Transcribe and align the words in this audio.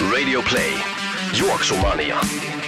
Radio 0.00 0.42
Play. 0.42 0.74
Juoksumania. 1.32 2.63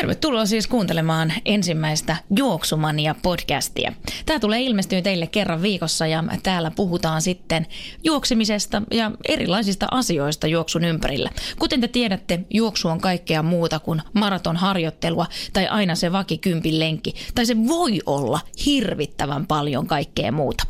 Tervetuloa 0.00 0.46
siis 0.46 0.66
kuuntelemaan 0.66 1.32
ensimmäistä 1.44 2.16
Juoksumania 2.36 3.14
podcastia. 3.22 3.92
Tämä 4.26 4.40
tulee 4.40 4.60
ilmestyä 4.60 5.02
teille 5.02 5.26
kerran 5.26 5.62
viikossa 5.62 6.06
ja 6.06 6.24
täällä 6.42 6.70
puhutaan 6.70 7.22
sitten 7.22 7.66
juoksemisesta 8.04 8.82
ja 8.90 9.10
erilaisista 9.28 9.86
asioista 9.90 10.46
juoksun 10.46 10.84
ympärillä. 10.84 11.30
Kuten 11.58 11.80
te 11.80 11.88
tiedätte, 11.88 12.40
juoksu 12.50 12.88
on 12.88 13.00
kaikkea 13.00 13.42
muuta 13.42 13.78
kuin 13.78 14.02
maratonharjoittelua 14.12 15.26
tai 15.52 15.66
aina 15.68 15.94
se 15.94 16.12
vakikympin 16.12 16.80
lenkki. 16.80 17.14
Tai 17.34 17.46
se 17.46 17.56
voi 17.68 18.00
olla 18.06 18.40
hirvittävän 18.66 19.46
paljon 19.46 19.86
kaikkea 19.86 20.32
muuta. 20.32 20.64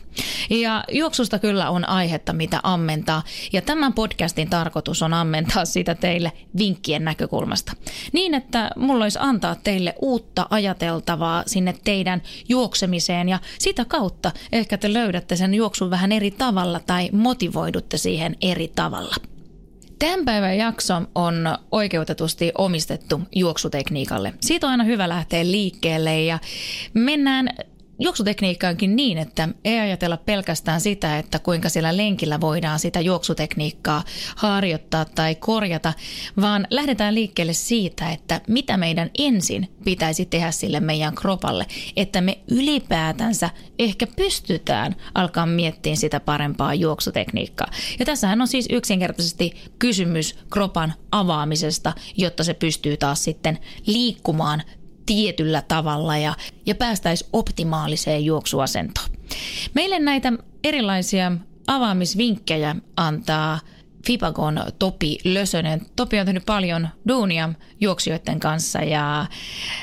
Ja 0.51 0.85
juoksusta 0.93 1.39
kyllä 1.39 1.71
on 1.71 1.89
aihetta, 1.89 2.33
mitä 2.33 2.61
ammentaa. 2.63 3.23
Ja 3.53 3.63
tämän 3.63 3.93
podcastin 3.93 4.51
tarkoitus 4.51 5.03
on 5.03 5.15
ammentaa 5.15 5.65
sitä 5.65 5.95
teille 5.95 6.33
vinkkien 6.59 7.05
näkökulmasta. 7.05 7.73
Niin, 8.13 8.35
että 8.35 8.71
mulla 8.77 9.05
olisi 9.05 9.19
antaa 9.23 9.55
teille 9.55 9.95
uutta 10.01 10.47
ajateltavaa 10.51 11.43
sinne 11.47 11.75
teidän 11.85 12.23
juoksemiseen 12.49 13.29
ja 13.29 13.39
sitä 13.59 13.85
kautta 13.85 14.33
ehkä 14.53 14.79
te 14.79 14.93
löydätte 14.93 15.37
sen 15.37 15.55
juoksun 15.55 15.91
vähän 15.91 16.13
eri 16.13 16.31
tavalla 16.31 16.81
tai 16.87 17.09
motivoidutte 17.13 17.97
siihen 17.97 18.37
eri 18.43 18.73
tavalla. 18.75 19.17
Tämän 19.99 20.25
päivän 20.25 20.57
jakso 20.57 21.03
on 21.15 21.59
oikeutetusti 21.71 22.53
omistettu 22.59 23.21
juoksutekniikalle. 23.35 24.35
Siitä 24.41 24.67
on 24.67 24.71
aina 24.71 24.85
hyvä 24.85 25.09
lähteä 25.09 25.45
liikkeelle 25.45 26.23
ja 26.23 26.39
mennään 26.95 27.51
juoksutekniikkaankin 28.01 28.97
niin, 28.97 29.19
että 29.19 29.49
ei 29.65 29.79
ajatella 29.79 30.17
pelkästään 30.17 30.81
sitä, 30.81 31.19
että 31.19 31.39
kuinka 31.39 31.69
siellä 31.69 31.97
lenkillä 31.97 32.41
voidaan 32.41 32.79
sitä 32.79 33.01
juoksutekniikkaa 33.01 34.05
harjoittaa 34.37 35.05
tai 35.05 35.35
korjata, 35.35 35.93
vaan 36.41 36.67
lähdetään 36.71 37.15
liikkeelle 37.15 37.53
siitä, 37.53 38.11
että 38.11 38.41
mitä 38.49 38.77
meidän 38.77 39.11
ensin 39.19 39.69
pitäisi 39.85 40.27
tehdä 40.27 40.51
sille 40.51 40.81
meidän 40.81 41.15
kropalle, 41.15 41.67
että 41.97 42.21
me 42.21 42.39
ylipäätänsä 42.51 43.51
ehkä 43.79 44.07
pystytään 44.07 44.97
alkaa 45.15 45.47
miettiä 45.47 45.95
sitä 45.95 46.21
parempaa 46.21 46.75
juoksutekniikkaa. 46.75 47.71
Ja 47.99 48.05
tässähän 48.07 48.41
on 48.41 48.49
siis 48.49 48.67
yksinkertaisesti 48.71 49.55
kysymys 49.79 50.39
kropan 50.51 50.95
avaamisesta, 51.13 51.93
jotta 52.17 52.45
se 52.45 52.55
pystyy 52.55 52.97
taas 52.97 53.25
sitten 53.25 53.59
liikkumaan 53.87 54.63
tietyllä 55.11 55.63
tavalla 55.69 56.17
ja, 56.17 56.35
ja 56.67 56.75
päästäisiin 56.75 57.31
optimaaliseen 57.33 58.25
juoksuasentoon. 58.25 59.09
Meille 59.75 59.99
näitä 59.99 60.33
erilaisia 60.65 61.33
avaamisvinkkejä 61.67 62.77
antaa– 62.97 63.61
Fibagon 64.07 64.65
Topi 64.79 65.19
Lösönen. 65.25 65.87
Topi 65.97 66.21
on 66.21 66.27
tehnyt 66.27 66.47
paljon 66.47 66.89
duunia 67.09 67.49
juoksijoiden 67.81 68.41
kanssa 68.41 68.79
ja 68.79 69.27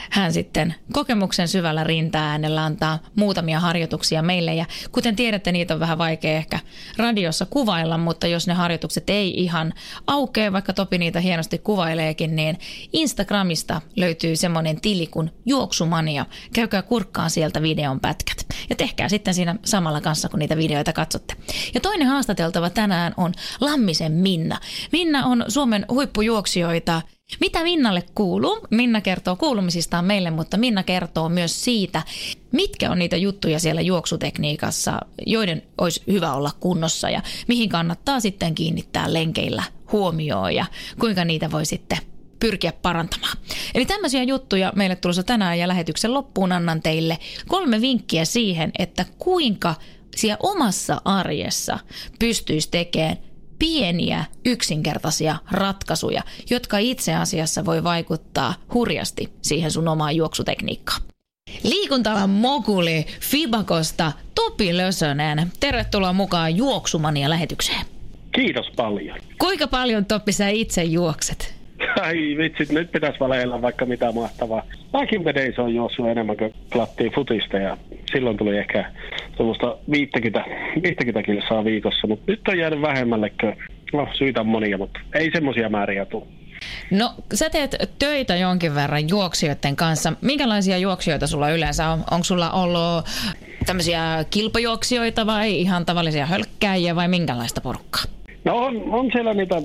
hän 0.09 0.33
sitten 0.33 0.75
kokemuksen 0.93 1.47
syvällä 1.47 1.83
rinta-äänellä 1.83 2.63
antaa 2.63 2.99
muutamia 3.15 3.59
harjoituksia 3.59 4.21
meille. 4.21 4.55
Ja 4.55 4.65
kuten 4.91 5.15
tiedätte, 5.15 5.51
niitä 5.51 5.73
on 5.73 5.79
vähän 5.79 5.97
vaikea 5.97 6.37
ehkä 6.37 6.59
radiossa 6.97 7.45
kuvailla, 7.45 7.97
mutta 7.97 8.27
jos 8.27 8.47
ne 8.47 8.53
harjoitukset 8.53 9.09
ei 9.09 9.33
ihan 9.43 9.73
aukea, 10.07 10.51
vaikka 10.51 10.73
Topi 10.73 10.97
niitä 10.97 11.19
hienosti 11.19 11.57
kuvaileekin, 11.57 12.35
niin 12.35 12.57
Instagramista 12.93 13.81
löytyy 13.95 14.35
semmoinen 14.35 14.81
tili 14.81 15.07
kuin 15.07 15.31
Juoksumania. 15.45 16.25
Käykää 16.53 16.81
kurkkaan 16.81 17.29
sieltä 17.29 17.61
videon 17.61 17.99
pätkät 17.99 18.45
ja 18.69 18.75
tehkää 18.75 19.09
sitten 19.09 19.33
siinä 19.33 19.55
samalla 19.65 20.01
kanssa, 20.01 20.29
kun 20.29 20.39
niitä 20.39 20.57
videoita 20.57 20.93
katsotte. 20.93 21.35
Ja 21.73 21.81
toinen 21.81 22.07
haastateltava 22.07 22.69
tänään 22.69 23.13
on 23.17 23.33
Lammisen 23.61 24.06
Minna. 24.09 24.59
Minna 24.91 25.25
on 25.25 25.45
Suomen 25.47 25.85
huippujuoksijoita. 25.89 27.01
Mitä 27.39 27.63
Minnalle 27.63 28.03
kuuluu? 28.15 28.59
Minna 28.69 29.01
kertoo 29.01 29.35
kuulumisistaan 29.35 30.05
meille, 30.05 30.31
mutta 30.31 30.57
Minna 30.57 30.83
kertoo 30.83 31.29
myös 31.29 31.63
siitä, 31.63 32.03
mitkä 32.51 32.91
on 32.91 32.99
niitä 32.99 33.17
juttuja 33.17 33.59
siellä 33.59 33.81
juoksutekniikassa, 33.81 34.99
joiden 35.25 35.61
olisi 35.77 36.03
hyvä 36.07 36.33
olla 36.33 36.51
kunnossa 36.59 37.09
ja 37.09 37.21
mihin 37.47 37.69
kannattaa 37.69 38.19
sitten 38.19 38.55
kiinnittää 38.55 39.13
lenkeillä 39.13 39.63
huomioon 39.91 40.55
ja 40.55 40.65
kuinka 40.99 41.25
niitä 41.25 41.51
voi 41.51 41.65
sitten 41.65 41.97
pyrkiä 42.39 42.73
parantamaan. 42.81 43.37
Eli 43.75 43.85
tämmöisiä 43.85 44.23
juttuja 44.23 44.73
meille 44.75 44.95
tulossa 44.95 45.23
tänään 45.23 45.59
ja 45.59 45.67
lähetyksen 45.67 46.13
loppuun 46.13 46.51
annan 46.51 46.81
teille 46.81 47.17
kolme 47.47 47.81
vinkkiä 47.81 48.25
siihen, 48.25 48.71
että 48.79 49.05
kuinka 49.17 49.75
siellä 50.15 50.37
omassa 50.39 51.01
arjessa 51.05 51.79
pystyisi 52.19 52.71
tekemään 52.71 53.17
pieniä 53.59 54.25
yksinkertaisia 54.45 55.35
ratkaisuja, 55.51 56.21
jotka 56.49 56.77
itse 56.77 57.15
asiassa 57.15 57.65
voi 57.65 57.83
vaikuttaa 57.83 58.53
hurjasti 58.73 59.33
siihen 59.41 59.71
sun 59.71 59.87
omaan 59.87 60.15
juoksutekniikkaan. 60.15 61.01
Liikuntalan 61.63 62.29
mokuli 62.29 63.05
Fibakosta 63.21 64.11
Topi 64.35 64.77
Lösönen. 64.77 65.51
Tervetuloa 65.59 66.13
mukaan 66.13 66.55
Juoksumania 66.55 67.29
lähetykseen. 67.29 67.85
Kiitos 68.35 68.65
paljon. 68.75 69.19
Kuinka 69.39 69.67
paljon 69.67 70.05
Toppi 70.05 70.31
sä 70.31 70.49
itse 70.49 70.83
juokset? 70.83 71.56
Ai 72.01 72.37
vitsit, 72.37 72.69
nyt 72.69 72.91
pitäisi 72.91 73.19
valeilla 73.19 73.61
vaikka 73.61 73.85
mitä 73.85 74.11
mahtavaa. 74.11 74.63
Mäkin 74.93 75.25
vedeissä 75.25 75.61
on 75.61 75.75
juossut 75.75 76.07
enemmän 76.07 76.37
kuin 76.37 76.53
plattiin 76.73 77.11
futista 77.11 77.57
ja 77.57 77.77
silloin 78.11 78.37
tuli 78.37 78.57
ehkä 78.57 78.91
semmoista 79.37 79.77
50, 79.91 80.45
50 80.83 81.23
kilsaa 81.23 81.65
viikossa, 81.65 82.07
mutta 82.07 82.31
nyt 82.31 82.47
on 82.47 82.57
jäänyt 82.57 82.81
vähemmälle, 82.81 83.31
no 83.93 84.07
syitä 84.17 84.41
on 84.41 84.47
monia, 84.47 84.77
mutta 84.77 84.99
ei 85.15 85.31
semmoisia 85.33 85.69
määriä 85.69 86.05
tule. 86.05 86.25
No 86.91 87.13
sä 87.33 87.49
teet 87.49 87.75
töitä 87.99 88.35
jonkin 88.35 88.75
verran 88.75 89.09
juoksijoiden 89.09 89.75
kanssa. 89.75 90.13
Minkälaisia 90.21 90.77
juoksijoita 90.77 91.27
sulla 91.27 91.49
yleensä 91.49 91.87
on? 91.87 92.03
Onko 92.11 92.23
sulla 92.23 92.51
ollut 92.51 93.05
tämmöisiä 93.65 94.25
kilpajuoksijoita 94.29 95.25
vai 95.25 95.59
ihan 95.59 95.85
tavallisia 95.85 96.25
hölkkäjiä 96.25 96.95
vai 96.95 97.07
minkälaista 97.07 97.61
porukkaa? 97.61 98.03
No 98.45 98.55
on, 98.55 98.83
on 98.93 99.09
siellä 99.11 99.33
niitä 99.33 99.55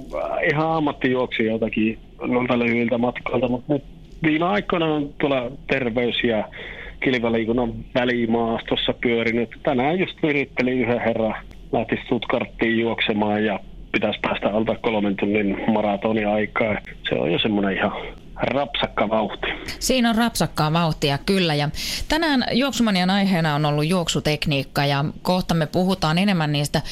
ihan 0.52 0.72
ammattijuoksijoitakin 0.72 1.98
noilta 2.26 2.58
lyhyiltä 2.58 2.98
matkoilta, 2.98 3.48
mutta 3.48 3.74
viime 4.22 4.44
aikoina 4.44 4.86
on 4.86 5.10
tuolla 5.20 5.50
terveys- 5.66 6.24
ja 6.24 6.48
kilpaliikunnan 7.00 7.72
välimaastossa 7.94 8.94
pyörinyt. 9.02 9.50
Tänään 9.62 9.98
just 9.98 10.22
virittelin 10.22 10.80
yhden 10.80 11.00
herran, 11.00 11.34
lähti 11.72 12.00
Stuttgarttiin 12.04 12.78
juoksemaan 12.78 13.44
ja 13.44 13.60
pitäisi 13.92 14.20
päästä 14.22 14.48
alta 14.50 14.76
kolmen 14.82 15.16
tunnin 15.16 15.60
maratonia 15.72 16.32
aikaa. 16.32 16.78
Se 17.08 17.14
on 17.14 17.32
jo 17.32 17.38
semmoinen 17.38 17.76
ihan 17.76 17.92
rapsakka 18.36 19.08
vauhti. 19.08 19.46
Siinä 19.78 20.10
on 20.10 20.16
rapsakkaa 20.16 20.72
vauhtia, 20.72 21.18
kyllä. 21.18 21.54
Ja 21.54 21.70
tänään 22.08 22.44
Juoksumanian 22.52 23.10
aiheena 23.10 23.54
on 23.54 23.64
ollut 23.64 23.86
juoksutekniikka 23.86 24.86
ja 24.86 25.04
kohta 25.22 25.54
me 25.54 25.66
puhutaan 25.66 26.18
enemmän 26.18 26.52
niistä 26.52 26.82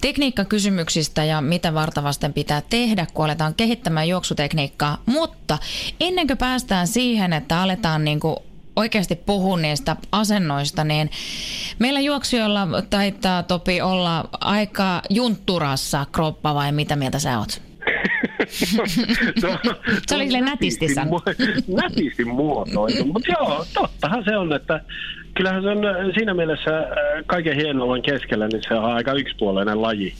tekniikkakysymyksistä 0.00 1.24
ja 1.24 1.40
mitä 1.40 1.74
vartavasten 1.74 2.32
pitää 2.32 2.62
tehdä, 2.70 3.06
kun 3.14 3.24
aletaan 3.24 3.54
kehittämään 3.54 4.08
juoksutekniikkaa. 4.08 4.98
Mutta 5.06 5.58
ennen 6.00 6.26
kuin 6.26 6.38
päästään 6.38 6.86
siihen, 6.86 7.32
että 7.32 7.62
aletaan 7.62 8.04
niin 8.04 8.20
kuin 8.20 8.36
oikeasti 8.76 9.16
puhua 9.16 9.58
niistä 9.58 9.96
asennoista, 10.12 10.84
niin 10.84 11.10
meillä 11.78 12.00
juoksijoilla 12.00 12.68
taitaa 12.90 13.42
Topi 13.42 13.80
olla 13.80 14.28
aika 14.40 15.02
juntturassa 15.10 16.06
kroppa 16.12 16.54
vai 16.54 16.72
mitä 16.72 16.96
mieltä 16.96 17.18
sä 17.18 17.38
oot? 17.38 17.69
No, 18.76 18.84
se 20.06 20.14
oli 20.14 20.24
sille 20.24 20.40
nätisti 20.40 20.86
Nätisti 21.68 22.24
muotoitu, 22.24 23.04
mutta 23.04 23.32
joo, 23.32 23.64
tottahan 23.74 24.24
se 24.24 24.36
on, 24.36 24.52
että 24.52 24.80
kyllähän 25.34 25.62
se 25.62 25.68
on 25.68 25.86
äh, 25.86 25.94
siinä 26.14 26.34
mielessä 26.34 26.78
äh, 26.78 26.86
kaiken 27.26 27.56
hienouden 27.56 28.02
keskellä, 28.02 28.48
niin 28.48 28.62
se 28.68 28.74
on 28.74 28.84
aika 28.84 29.12
yksipuolinen 29.12 29.82
laji, 29.82 30.14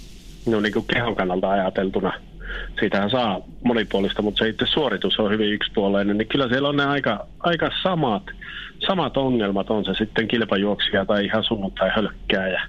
no 0.47 0.61
niin 0.61 0.73
kuin 0.73 0.87
kehon 0.87 1.17
kannalta 1.17 1.51
ajateltuna. 1.51 2.13
Siitähän 2.81 3.11
saa 3.11 3.41
monipuolista, 3.65 4.23
mutta 4.23 4.39
se 4.39 4.49
itse 4.49 4.67
suoritus 4.67 5.19
on 5.19 5.31
hyvin 5.31 5.53
yksipuolinen, 5.53 6.19
niin 6.19 6.29
kyllä 6.29 6.49
siellä 6.49 6.69
on 6.69 6.77
ne 6.77 6.85
aika, 6.85 7.27
aika 7.41 7.71
samat 7.83 8.23
samat 8.87 9.17
ongelmat, 9.17 9.71
on 9.71 9.85
se 9.85 9.95
sitten 9.95 10.29
kilpajuoksija 10.29 11.05
tai 11.05 11.25
ihan 11.25 11.45
sunnuntai 11.45 11.91
hölkkääjä. 11.97 12.63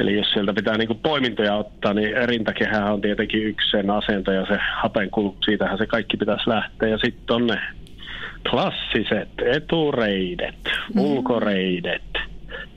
Eli 0.00 0.16
jos 0.16 0.30
sieltä 0.32 0.52
pitää 0.52 0.78
niin 0.78 0.88
kuin 0.88 0.98
poimintoja 1.02 1.54
ottaa, 1.54 1.94
niin 1.94 2.28
rintakehä 2.28 2.92
on 2.92 3.00
tietenkin 3.00 3.44
yksi 3.44 3.70
sen 3.70 3.90
asento 3.90 4.32
ja 4.32 4.46
se 4.46 4.58
hapenkulu, 4.76 5.36
siitähän 5.44 5.78
se 5.78 5.86
kaikki 5.86 6.16
pitäisi 6.16 6.50
lähteä. 6.50 6.88
Ja 6.88 6.98
sitten 6.98 7.36
on 7.36 7.46
ne 7.46 7.60
klassiset 8.50 9.28
etureidet, 9.46 10.54
mm. 10.94 11.00
ulkoreidet, 11.00 12.02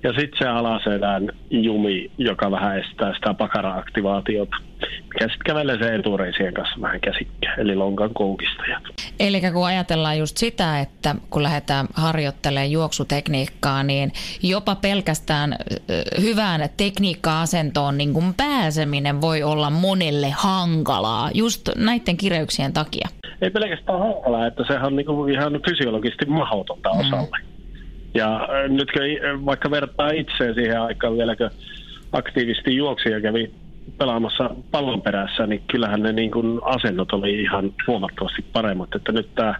ja 0.03 0.09
sitten 0.09 0.39
se 0.39 0.47
alaselän 0.47 1.29
jumi, 1.49 2.11
joka 2.17 2.51
vähän 2.51 2.79
estää 2.79 3.13
sitä 3.13 3.33
pakara-aktivaatiota, 3.33 4.55
mikä 5.13 5.19
sitten 5.19 5.45
kävelee 5.45 5.77
se 5.77 5.95
etureisien 5.95 6.53
kanssa 6.53 6.81
vähän 6.81 7.01
käsikkä, 7.01 7.53
eli 7.57 7.75
lonkan 7.75 8.13
koukistajat. 8.13 8.83
Eli 9.19 9.41
kun 9.53 9.65
ajatellaan 9.65 10.17
just 10.17 10.37
sitä, 10.37 10.79
että 10.79 11.15
kun 11.29 11.43
lähdetään 11.43 11.87
harjoittelemaan 11.93 12.71
juoksutekniikkaa, 12.71 13.83
niin 13.83 14.11
jopa 14.43 14.75
pelkästään 14.75 15.55
hyvään 16.21 16.69
tekniikka-asentoon 16.77 17.97
niin 17.97 18.13
kun 18.13 18.33
pääseminen 18.37 19.21
voi 19.21 19.43
olla 19.43 19.69
monelle 19.69 20.29
hankalaa, 20.29 21.29
just 21.33 21.69
näiden 21.75 22.17
kireyksien 22.17 22.73
takia. 22.73 23.09
Ei 23.41 23.49
pelkästään 23.49 23.99
hankalaa, 23.99 24.47
että 24.47 24.63
sehän 24.67 24.85
on 24.85 24.95
niin 24.95 25.29
ihan 25.33 25.53
fysiologisesti 25.69 26.25
mahdotonta 26.25 26.89
osalle. 26.89 27.37
Mm. 27.41 27.50
Ja 28.13 28.35
äh, 28.35 28.69
nyt 28.69 28.89
vaikka 29.45 29.71
vertaa 29.71 30.09
itseä 30.09 30.53
siihen 30.53 30.81
aikaan 30.81 31.17
vielä, 31.17 31.35
kun 31.35 31.49
aktiivisesti 32.11 32.75
juoksi 32.75 33.09
ja 33.09 33.21
kävi 33.21 33.51
pelaamassa 33.97 34.49
pallon 34.71 35.01
perässä, 35.01 35.47
niin 35.47 35.63
kyllähän 35.71 36.01
ne 36.01 36.11
niin 36.11 36.31
kuin 36.31 36.59
asennot 36.63 37.11
oli 37.13 37.41
ihan 37.41 37.73
huomattavasti 37.87 38.45
paremmat. 38.53 38.95
Että 38.95 39.11
nyt 39.11 39.35
tämä 39.35 39.55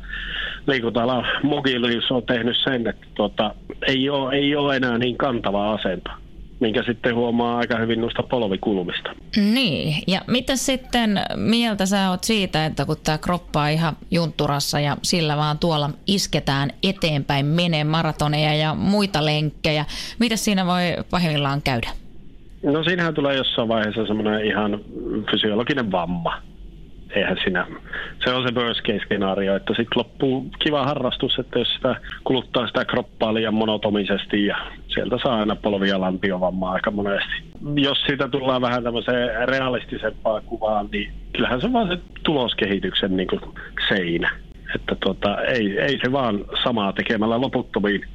liikunta 0.67 1.23
mobiilius 1.43 2.11
on 2.11 2.23
tehnyt 2.23 2.57
sen, 2.63 2.87
että 2.87 3.07
tuota, 3.15 3.55
ei, 3.87 4.09
ole, 4.09 4.35
ei 4.35 4.55
ole 4.55 4.75
enää 4.75 4.97
niin 4.97 5.17
kantava 5.17 5.73
asento 5.73 6.11
minkä 6.61 6.83
sitten 6.83 7.15
huomaa 7.15 7.57
aika 7.57 7.77
hyvin 7.77 8.01
noista 8.01 8.23
polvikulmista. 8.23 9.09
Niin, 9.35 10.03
ja 10.07 10.21
mitä 10.27 10.55
sitten 10.55 11.21
mieltä 11.35 11.85
sä 11.85 12.09
oot 12.09 12.23
siitä, 12.23 12.65
että 12.65 12.85
kun 12.85 12.97
tämä 13.03 13.17
kroppa 13.17 13.61
on 13.61 13.69
ihan 13.69 13.97
juntturassa 14.11 14.79
ja 14.79 14.97
sillä 15.01 15.37
vaan 15.37 15.59
tuolla 15.59 15.89
isketään 16.07 16.69
eteenpäin, 16.83 17.45
menee 17.45 17.83
maratoneja 17.83 18.53
ja 18.53 18.75
muita 18.75 19.25
lenkkejä, 19.25 19.85
mitä 20.19 20.35
siinä 20.35 20.65
voi 20.65 20.81
pahimmillaan 21.09 21.61
käydä? 21.61 21.89
No 22.63 22.83
siinähän 22.83 23.13
tulee 23.13 23.35
jossain 23.35 23.67
vaiheessa 23.67 24.05
semmoinen 24.05 24.45
ihan 24.45 24.79
fysiologinen 25.31 25.91
vamma 25.91 26.50
eihän 27.15 27.37
siinä, 27.43 27.67
se 28.23 28.33
on 28.33 28.47
se 28.47 28.55
worst 28.55 28.81
case 28.81 28.99
skenaario, 28.99 29.55
että 29.55 29.73
sitten 29.73 29.97
loppuu 29.97 30.49
kiva 30.59 30.85
harrastus, 30.85 31.39
että 31.39 31.59
jos 31.59 31.73
sitä 31.73 31.95
kuluttaa 32.23 32.67
sitä 32.67 32.85
kroppaa 32.85 33.33
liian 33.33 33.53
monotomisesti 33.53 34.45
ja 34.45 34.57
sieltä 34.87 35.17
saa 35.23 35.39
aina 35.39 35.55
polvia 35.55 36.01
lampiovammaa 36.01 36.71
aika 36.71 36.91
monesti. 36.91 37.43
Jos 37.75 38.03
siitä 38.05 38.27
tullaan 38.27 38.61
vähän 38.61 38.83
tämmöiseen 38.83 39.49
realistisempaan 39.49 40.43
kuvaan, 40.45 40.89
niin 40.91 41.13
kyllähän 41.33 41.61
se 41.61 41.73
vaan 41.73 41.87
se 41.87 41.97
tuloskehityksen 42.23 43.17
niin 43.17 43.27
kuin 43.27 43.41
seinä. 43.87 44.31
Että 44.75 44.95
tota, 44.95 45.41
ei, 45.41 45.79
ei 45.79 45.99
se 46.03 46.11
vaan 46.11 46.45
samaa 46.63 46.93
tekemällä 46.93 47.41
loputtomiin 47.41 48.05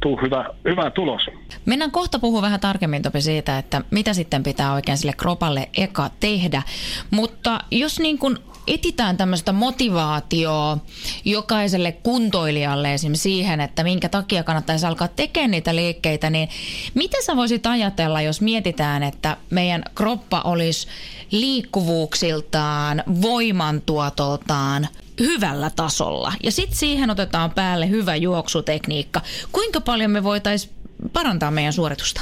tuu 0.00 0.20
hyvä, 0.22 0.44
hyvä 0.64 0.90
tulos. 0.90 1.22
Mennään 1.66 1.90
kohta 1.90 2.18
puhua 2.18 2.42
vähän 2.42 2.60
tarkemmin 2.60 3.02
Topi 3.02 3.20
siitä, 3.20 3.58
että 3.58 3.82
mitä 3.90 4.14
sitten 4.14 4.42
pitää 4.42 4.72
oikein 4.72 4.98
sille 4.98 5.12
kropalle 5.12 5.68
eka 5.76 6.10
tehdä. 6.20 6.62
Mutta 7.10 7.60
jos 7.70 8.00
niin 8.00 8.18
kuin 8.18 8.38
etitään 8.66 9.16
tämmöistä 9.16 9.52
motivaatioa 9.52 10.78
jokaiselle 11.24 11.92
kuntoilijalle 11.92 12.94
esimerkiksi 12.94 13.22
siihen, 13.22 13.60
että 13.60 13.82
minkä 13.82 14.08
takia 14.08 14.42
kannattaisi 14.42 14.86
alkaa 14.86 15.08
tekemään 15.08 15.50
niitä 15.50 15.76
liikkeitä, 15.76 16.30
niin 16.30 16.48
mitä 16.94 17.16
sä 17.22 17.36
voisit 17.36 17.66
ajatella, 17.66 18.20
jos 18.20 18.40
mietitään, 18.40 19.02
että 19.02 19.36
meidän 19.50 19.82
kroppa 19.94 20.40
olisi 20.40 20.88
liikkuvuuksiltaan, 21.30 23.02
voimantuotoltaan 23.22 24.88
hyvällä 25.20 25.70
tasolla. 25.76 26.32
Ja 26.42 26.52
sitten 26.52 26.76
siihen 26.76 27.10
otetaan 27.10 27.50
päälle 27.50 27.88
hyvä 27.88 28.16
juoksutekniikka. 28.16 29.20
Kuinka 29.52 29.80
paljon 29.80 30.10
me 30.10 30.24
voitaisiin 30.24 30.74
parantaa 31.12 31.50
meidän 31.50 31.72
suoritusta? 31.72 32.20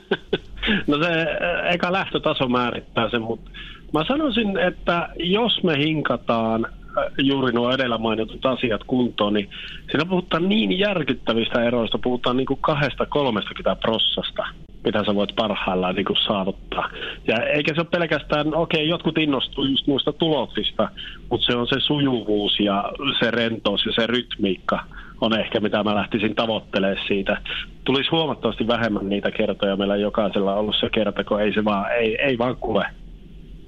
no 0.86 0.98
se 1.04 1.26
eka 1.72 1.92
lähtötaso 1.92 2.48
määrittää 2.48 3.10
sen, 3.10 3.22
mutta 3.22 3.50
mä 3.92 4.04
sanoisin, 4.08 4.58
että 4.58 5.08
jos 5.16 5.62
me 5.62 5.78
hinkataan 5.78 6.64
äh, 6.64 7.04
juuri 7.18 7.52
nuo 7.52 7.72
edellä 7.72 7.98
mainitut 7.98 8.46
asiat 8.46 8.84
kuntoon, 8.86 9.34
niin 9.34 9.50
siinä 9.90 10.04
puhutaan 10.04 10.48
niin 10.48 10.78
järkyttävistä 10.78 11.64
eroista, 11.64 11.98
puhutaan 11.98 12.36
niin 12.36 12.46
kuin 12.46 12.60
kahdesta 12.60 13.06
30 13.06 13.76
prossasta 13.76 14.46
mitä 14.84 15.04
sä 15.04 15.14
voit 15.14 15.36
parhaillaan 15.36 15.94
niin 15.94 16.04
kuin 16.04 16.24
saavuttaa. 16.26 16.90
Ja 17.26 17.36
eikä 17.44 17.74
se 17.74 17.80
ole 17.80 17.88
pelkästään, 17.90 18.54
okei, 18.54 18.80
okay, 18.80 18.90
jotkut 18.90 19.18
innostuu 19.18 19.64
just 19.64 19.86
muista 19.86 20.12
tuloksista, 20.12 20.88
mutta 21.30 21.46
se 21.46 21.56
on 21.56 21.66
se 21.66 21.76
sujuvuus 21.80 22.60
ja 22.60 22.92
se 23.20 23.30
rentous 23.30 23.86
ja 23.86 23.92
se 23.92 24.06
rytmiikka 24.06 24.84
on 25.20 25.40
ehkä 25.40 25.60
mitä 25.60 25.84
mä 25.84 25.94
lähtisin 25.94 26.34
tavoittelemaan 26.34 27.06
siitä. 27.06 27.36
Tulisi 27.84 28.10
huomattavasti 28.10 28.66
vähemmän 28.66 29.08
niitä 29.08 29.30
kertoja 29.30 29.76
meillä 29.76 29.96
jokaisella 29.96 30.54
ollut 30.54 30.76
se 30.80 30.88
kerta, 30.90 31.24
kun 31.24 31.40
ei 31.40 31.54
se 31.54 31.64
vaan, 31.64 31.92
ei, 31.92 32.16
ei 32.22 32.38
vaan 32.38 32.56
kule. 32.56 32.86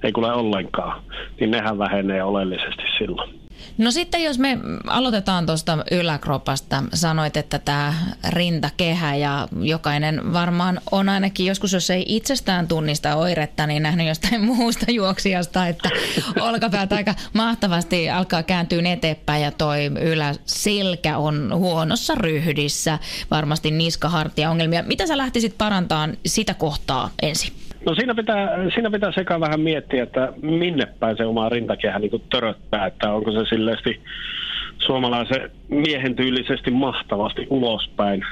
Ei 0.03 0.11
kule 0.11 0.33
ollenkaan. 0.33 1.01
Niin 1.39 1.51
nehän 1.51 1.77
vähenee 1.77 2.23
oleellisesti 2.23 2.83
silloin. 2.97 3.42
No 3.77 3.91
sitten 3.91 4.23
jos 4.23 4.39
me 4.39 4.57
aloitetaan 4.87 5.45
tuosta 5.45 5.77
yläkropasta, 5.91 6.83
sanoit, 6.93 7.37
että 7.37 7.59
tämä 7.59 7.93
rintakehä 8.29 9.15
ja 9.15 9.47
jokainen 9.61 10.33
varmaan 10.33 10.81
on 10.91 11.09
ainakin 11.09 11.45
joskus, 11.45 11.73
jos 11.73 11.89
ei 11.89 12.05
itsestään 12.07 12.67
tunnista 12.67 13.15
oiretta, 13.15 13.67
niin 13.67 13.83
nähnyt 13.83 14.07
jostain 14.07 14.41
muusta 14.55 14.91
juoksijasta, 14.91 15.67
että 15.67 15.89
olkapäät 16.41 16.93
aika 16.93 17.15
mahtavasti 17.33 18.09
alkaa 18.09 18.43
kääntyä 18.43 18.81
eteenpäin 18.85 19.43
ja 19.43 19.51
toi 19.51 19.85
yläselkä 19.85 21.17
on 21.17 21.51
huonossa 21.55 22.15
ryhdissä, 22.15 22.99
varmasti 23.31 23.71
niskahartia 23.71 24.49
ongelmia. 24.49 24.83
Mitä 24.83 25.07
sä 25.07 25.17
lähtisit 25.17 25.57
parantamaan 25.57 26.17
sitä 26.25 26.53
kohtaa 26.53 27.09
ensin? 27.21 27.62
No 27.85 27.95
siinä 27.95 28.15
pitää, 28.15 28.69
siinä 28.73 28.91
pitää 28.91 29.11
sekä 29.11 29.39
vähän 29.39 29.59
miettiä, 29.59 30.03
että 30.03 30.33
minne 30.41 30.85
päin 30.85 31.17
se 31.17 31.25
oma 31.25 31.49
rintakehä 31.49 31.99
niin 31.99 32.23
töröttää, 32.29 32.85
että 32.85 33.13
onko 33.13 33.31
se 33.31 33.45
silleesti 33.49 34.01
suomalaisen 34.77 35.51
miehen 35.69 36.15
tyylisesti 36.15 36.71
mahtavasti 36.71 37.47
ulospäin 37.49 38.23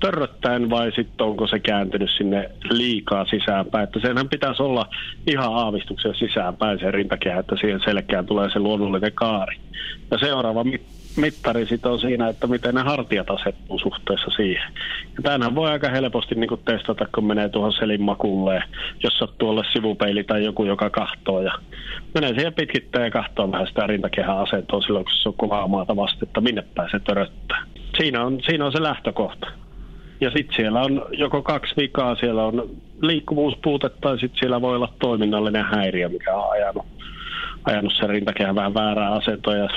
törröttäen 0.00 0.70
vai 0.70 0.92
sitten 0.92 1.26
onko 1.26 1.46
se 1.46 1.58
kääntynyt 1.58 2.10
sinne 2.16 2.50
liikaa 2.70 3.24
sisäänpäin. 3.24 3.84
Että 3.84 4.00
senhän 4.00 4.28
pitäisi 4.28 4.62
olla 4.62 4.86
ihan 5.26 5.54
aavistuksen 5.54 6.14
sisäänpäin 6.14 6.78
se 6.78 6.90
rintakehä, 6.90 7.38
että 7.38 7.56
siihen 7.56 7.80
selkeään 7.84 8.26
tulee 8.26 8.50
se 8.50 8.58
luonnollinen 8.58 9.12
kaari. 9.12 9.56
Ja 10.10 10.18
seuraava 10.18 10.64
mittari 11.16 11.66
sit 11.66 11.86
on 11.86 12.00
siinä, 12.00 12.28
että 12.28 12.46
miten 12.46 12.74
ne 12.74 12.80
hartiat 12.80 13.30
asettuu 13.30 13.78
suhteessa 13.78 14.30
siihen. 14.36 14.72
Ja 15.16 15.22
tämänhän 15.22 15.54
voi 15.54 15.70
aika 15.70 15.88
helposti 15.88 16.34
niin 16.34 16.48
kuin 16.48 16.60
testata, 16.64 17.06
kun 17.14 17.26
menee 17.26 17.48
tuohon 17.48 17.72
selin 17.72 18.02
makulle, 18.02 18.62
jos 19.02 19.18
sattuu 19.18 19.48
olla 19.48 19.64
sivupeili 19.72 20.24
tai 20.24 20.44
joku, 20.44 20.64
joka 20.64 20.90
kahtoo. 20.90 21.42
Ja 21.42 21.52
menee 22.14 22.34
siihen 22.34 22.54
pitkittäin 22.54 23.04
ja 23.04 23.10
kahtoo 23.10 23.52
vähän 23.52 23.66
sitä 23.66 23.86
rintakehän 23.86 24.38
asentoa 24.38 24.80
silloin, 24.80 25.04
kun 25.04 25.14
se 25.14 25.28
on 25.28 25.34
kovaa 25.34 25.68
maata 25.68 25.94
että 26.22 26.40
minne 26.40 26.64
pääsee 26.74 27.00
töröttää. 27.00 27.64
Siinä 27.96 28.24
on, 28.24 28.40
siinä 28.42 28.66
on 28.66 28.72
se 28.72 28.82
lähtökohta. 28.82 29.46
Ja 30.20 30.30
sitten 30.30 30.56
siellä 30.56 30.80
on 30.80 31.06
joko 31.12 31.42
kaksi 31.42 31.74
vikaa, 31.76 32.14
siellä 32.14 32.44
on 32.44 32.70
liikkuvuuspuute 33.02 33.90
tai 34.00 34.18
sitten 34.18 34.38
siellä 34.38 34.60
voi 34.60 34.76
olla 34.76 34.92
toiminnallinen 34.98 35.64
häiriö, 35.64 36.08
mikä 36.08 36.36
on 36.36 36.52
ajanut, 36.52 36.86
ajanut 37.64 37.92
sen 37.92 38.08
rintakehän 38.08 38.54
vähän 38.54 38.74
väärää 38.74 39.12
asentoa 39.12 39.56
ja 39.56 39.68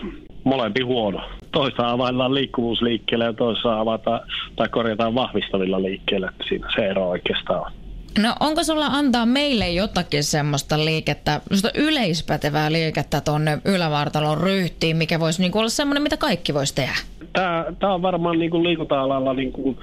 molempi 0.43 0.81
huono. 0.81 1.21
Toista 1.51 1.91
availlaan 1.91 2.33
liikkuvuusliikkeelle 2.33 3.25
ja 3.25 3.33
toista 3.33 3.79
avataan 3.79 4.21
tai 4.55 4.69
korjataan 4.69 5.15
vahvistavilla 5.15 5.81
liikkeillä. 5.81 6.33
Siinä 6.49 6.67
se 6.75 6.85
ero 6.87 7.09
oikeastaan 7.09 7.61
on. 7.61 7.71
No 8.19 8.35
onko 8.39 8.63
sulla 8.63 8.85
antaa 8.85 9.25
meille 9.25 9.69
jotakin 9.69 10.23
semmoista 10.23 10.85
liikettä, 10.85 11.41
semmoista 11.43 11.69
yleispätevää 11.75 12.71
liikettä 12.71 13.21
tuonne 13.21 13.57
ylävartalon 13.65 14.37
ryhtiin, 14.37 14.97
mikä 14.97 15.19
voisi 15.19 15.41
niinku 15.41 15.59
olla 15.59 15.69
semmoinen, 15.69 16.03
mitä 16.03 16.17
kaikki 16.17 16.53
voisi 16.53 16.75
tehdä? 16.75 16.93
Tämä, 17.33 17.65
tämä 17.79 17.93
on 17.93 18.01
varmaan 18.01 18.39
niinku 18.39 18.63
liikunta-alalla 18.63 19.33
niinku 19.33 19.77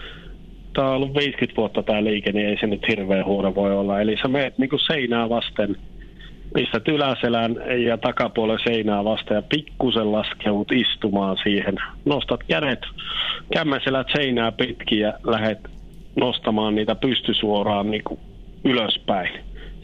tämä 0.75 0.89
on 0.89 0.95
ollut 0.97 1.15
50 1.15 1.57
vuotta 1.57 1.83
tämä 1.83 2.05
liike, 2.05 2.33
niin 2.33 2.49
ei 2.49 2.57
se 2.61 2.67
nyt 2.67 2.89
hirveän 2.89 3.25
huono 3.25 3.55
voi 3.55 3.77
olla. 3.77 4.01
Eli 4.01 4.17
sä 4.23 4.29
meet 4.29 4.59
niin 4.59 4.71
kuin 4.71 4.81
seinää 4.87 5.29
vasten, 5.29 5.77
pistät 6.55 6.89
yläselän 6.89 7.57
ja 7.87 7.99
takapuolen 7.99 8.59
seinää 8.65 9.05
vasten 9.05 9.35
ja 9.35 9.43
pikkusen 9.43 10.13
laskeut 10.13 10.73
istumaan 10.73 11.37
siihen. 11.43 11.77
Nostat 12.05 12.41
kädet, 12.49 12.81
kämmäselät 13.53 14.07
seinää 14.17 14.53
pitkin 14.53 14.99
ja 14.99 15.13
lähdet 15.25 15.59
nostamaan 16.17 16.75
niitä 16.75 16.95
pystysuoraan 16.95 17.91
niin 17.91 18.05
kuin 18.05 18.21
ylöspäin 18.65 19.31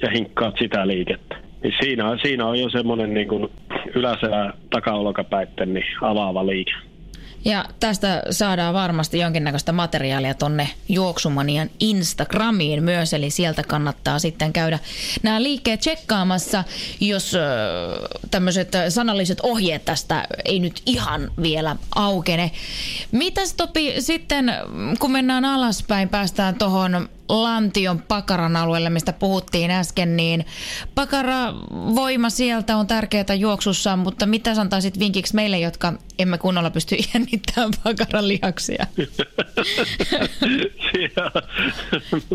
ja 0.03 0.11
hinkkaat 0.11 0.55
sitä 0.59 0.87
liikettä. 0.87 1.37
Niin 1.63 1.75
siinä, 1.81 2.19
siinä 2.23 2.47
on 2.47 2.59
jo 2.59 2.71
semmoinen 2.71 3.15
niin 3.15 3.29
kuin 3.29 3.49
yläselä 3.95 4.53
takaolkapäitten 4.71 5.75
niin 5.75 5.87
avaava 6.01 6.47
liike. 6.47 6.73
Ja 7.45 7.65
tästä 7.81 8.23
saadaan 8.31 8.75
varmasti 8.75 9.19
jonkinnäköistä 9.19 9.73
materiaalia 9.73 10.35
tonne 10.35 10.69
Juoksumanian 10.89 11.71
Instagramiin 11.81 12.83
myös, 12.83 13.15
eli 13.15 13.31
sieltä 13.31 13.63
kannattaa 13.63 14.19
sitten 14.19 14.53
käydä 14.53 14.79
nämä 15.23 15.43
liikkeet 15.43 15.81
tsekkaamassa, 15.81 16.65
jos 17.01 17.33
tämmöiset 18.31 18.73
sanalliset 18.89 19.39
ohjeet 19.43 19.85
tästä 19.85 20.25
ei 20.45 20.59
nyt 20.59 20.83
ihan 20.87 21.31
vielä 21.43 21.77
aukene. 21.95 22.51
Mitäs 23.13 23.55
Topi 23.55 23.95
sitten, 23.99 24.53
kun 24.99 25.13
mennään 25.13 25.45
alaspäin, 25.45 26.09
päästään 26.09 26.55
tuohon 26.55 27.09
Lantion 27.29 28.03
Pakaran 28.09 28.57
alueelle, 28.57 28.91
mistä 28.91 29.13
puhuttiin 29.13 29.71
äsken, 29.71 30.17
niin 30.17 30.45
Pakara 30.95 31.55
voima 31.71 32.31
sieltä 32.31 32.77
on 32.77 32.87
tärkeää 32.87 33.35
juoksussa, 33.39 33.97
mutta 33.97 34.27
mitä 34.27 34.51
antaisit 34.61 34.99
vinkiksi 34.99 35.35
meille, 35.35 35.59
jotka 35.59 35.93
emme 36.19 36.39
kunnolla 36.39 36.71
pysty 36.71 36.97
jännittämään 37.15 37.71
Pakaran 37.85 38.29
lihaksia? 38.29 38.87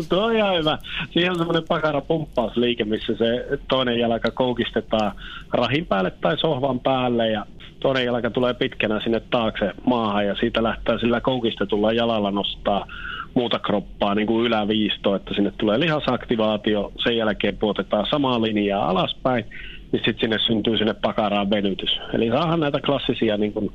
Tuo 0.08 0.24
on 0.24 0.36
ihan 0.36 0.58
hyvä. 0.58 0.78
Siihen 1.12 1.30
on 1.30 1.38
semmoinen 1.38 1.64
Pakara 1.68 2.00
pumppausliike, 2.00 2.84
missä 2.84 3.14
se 3.18 3.46
toinen 3.68 3.98
jalka 3.98 4.30
koukistetaan 4.30 5.12
rahin 5.52 5.86
päälle 5.86 6.10
tai 6.10 6.38
sohvan 6.38 6.80
päälle 6.80 7.30
ja 7.30 7.46
toinen 7.80 8.04
jalka 8.04 8.30
tulee 8.30 8.54
pitkänä 8.54 9.00
sinne 9.00 9.20
taakse 9.20 9.72
maahan 9.86 10.26
ja 10.26 10.34
siitä 10.34 10.62
lähtee 10.62 10.98
sillä 10.98 11.20
koukistetulla 11.20 11.92
jalalla 11.92 12.30
nostaa 12.30 12.86
muuta 13.34 13.58
kroppaa 13.58 14.14
niin 14.14 14.26
kuin 14.26 14.46
yläviisto, 14.46 15.14
että 15.14 15.34
sinne 15.34 15.52
tulee 15.58 15.80
lihasaktivaatio, 15.80 16.92
sen 17.04 17.16
jälkeen 17.16 17.56
puotetaan 17.56 18.06
samaa 18.10 18.42
linjaa 18.42 18.90
alaspäin, 18.90 19.44
niin 19.92 20.02
sitten 20.04 20.20
sinne 20.20 20.38
syntyy 20.46 20.78
sinne 20.78 20.94
pakaraan 20.94 21.50
venytys. 21.50 21.90
Eli 22.14 22.28
saahan 22.28 22.60
näitä 22.60 22.80
klassisia 22.80 23.36
niin 23.36 23.52
kuin 23.52 23.70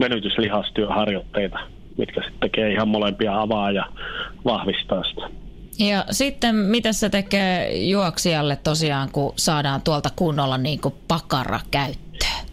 venytyslihastyöharjoitteita, 0.00 1.58
mitkä 1.98 2.22
sitten 2.22 2.40
tekee 2.40 2.72
ihan 2.72 2.88
molempia 2.88 3.40
avaa 3.40 3.70
ja 3.70 3.84
vahvistaa 4.44 5.04
sitä. 5.04 5.28
Ja 5.78 6.04
sitten 6.10 6.54
mitä 6.54 6.92
se 6.92 7.10
tekee 7.10 7.84
juoksijalle 7.84 8.56
tosiaan, 8.56 9.08
kun 9.12 9.32
saadaan 9.36 9.82
tuolta 9.82 10.08
kunnolla 10.16 10.58
niin 10.58 10.80
kuin 10.80 10.94
pakara 11.08 11.60
käyttöön? 11.70 12.46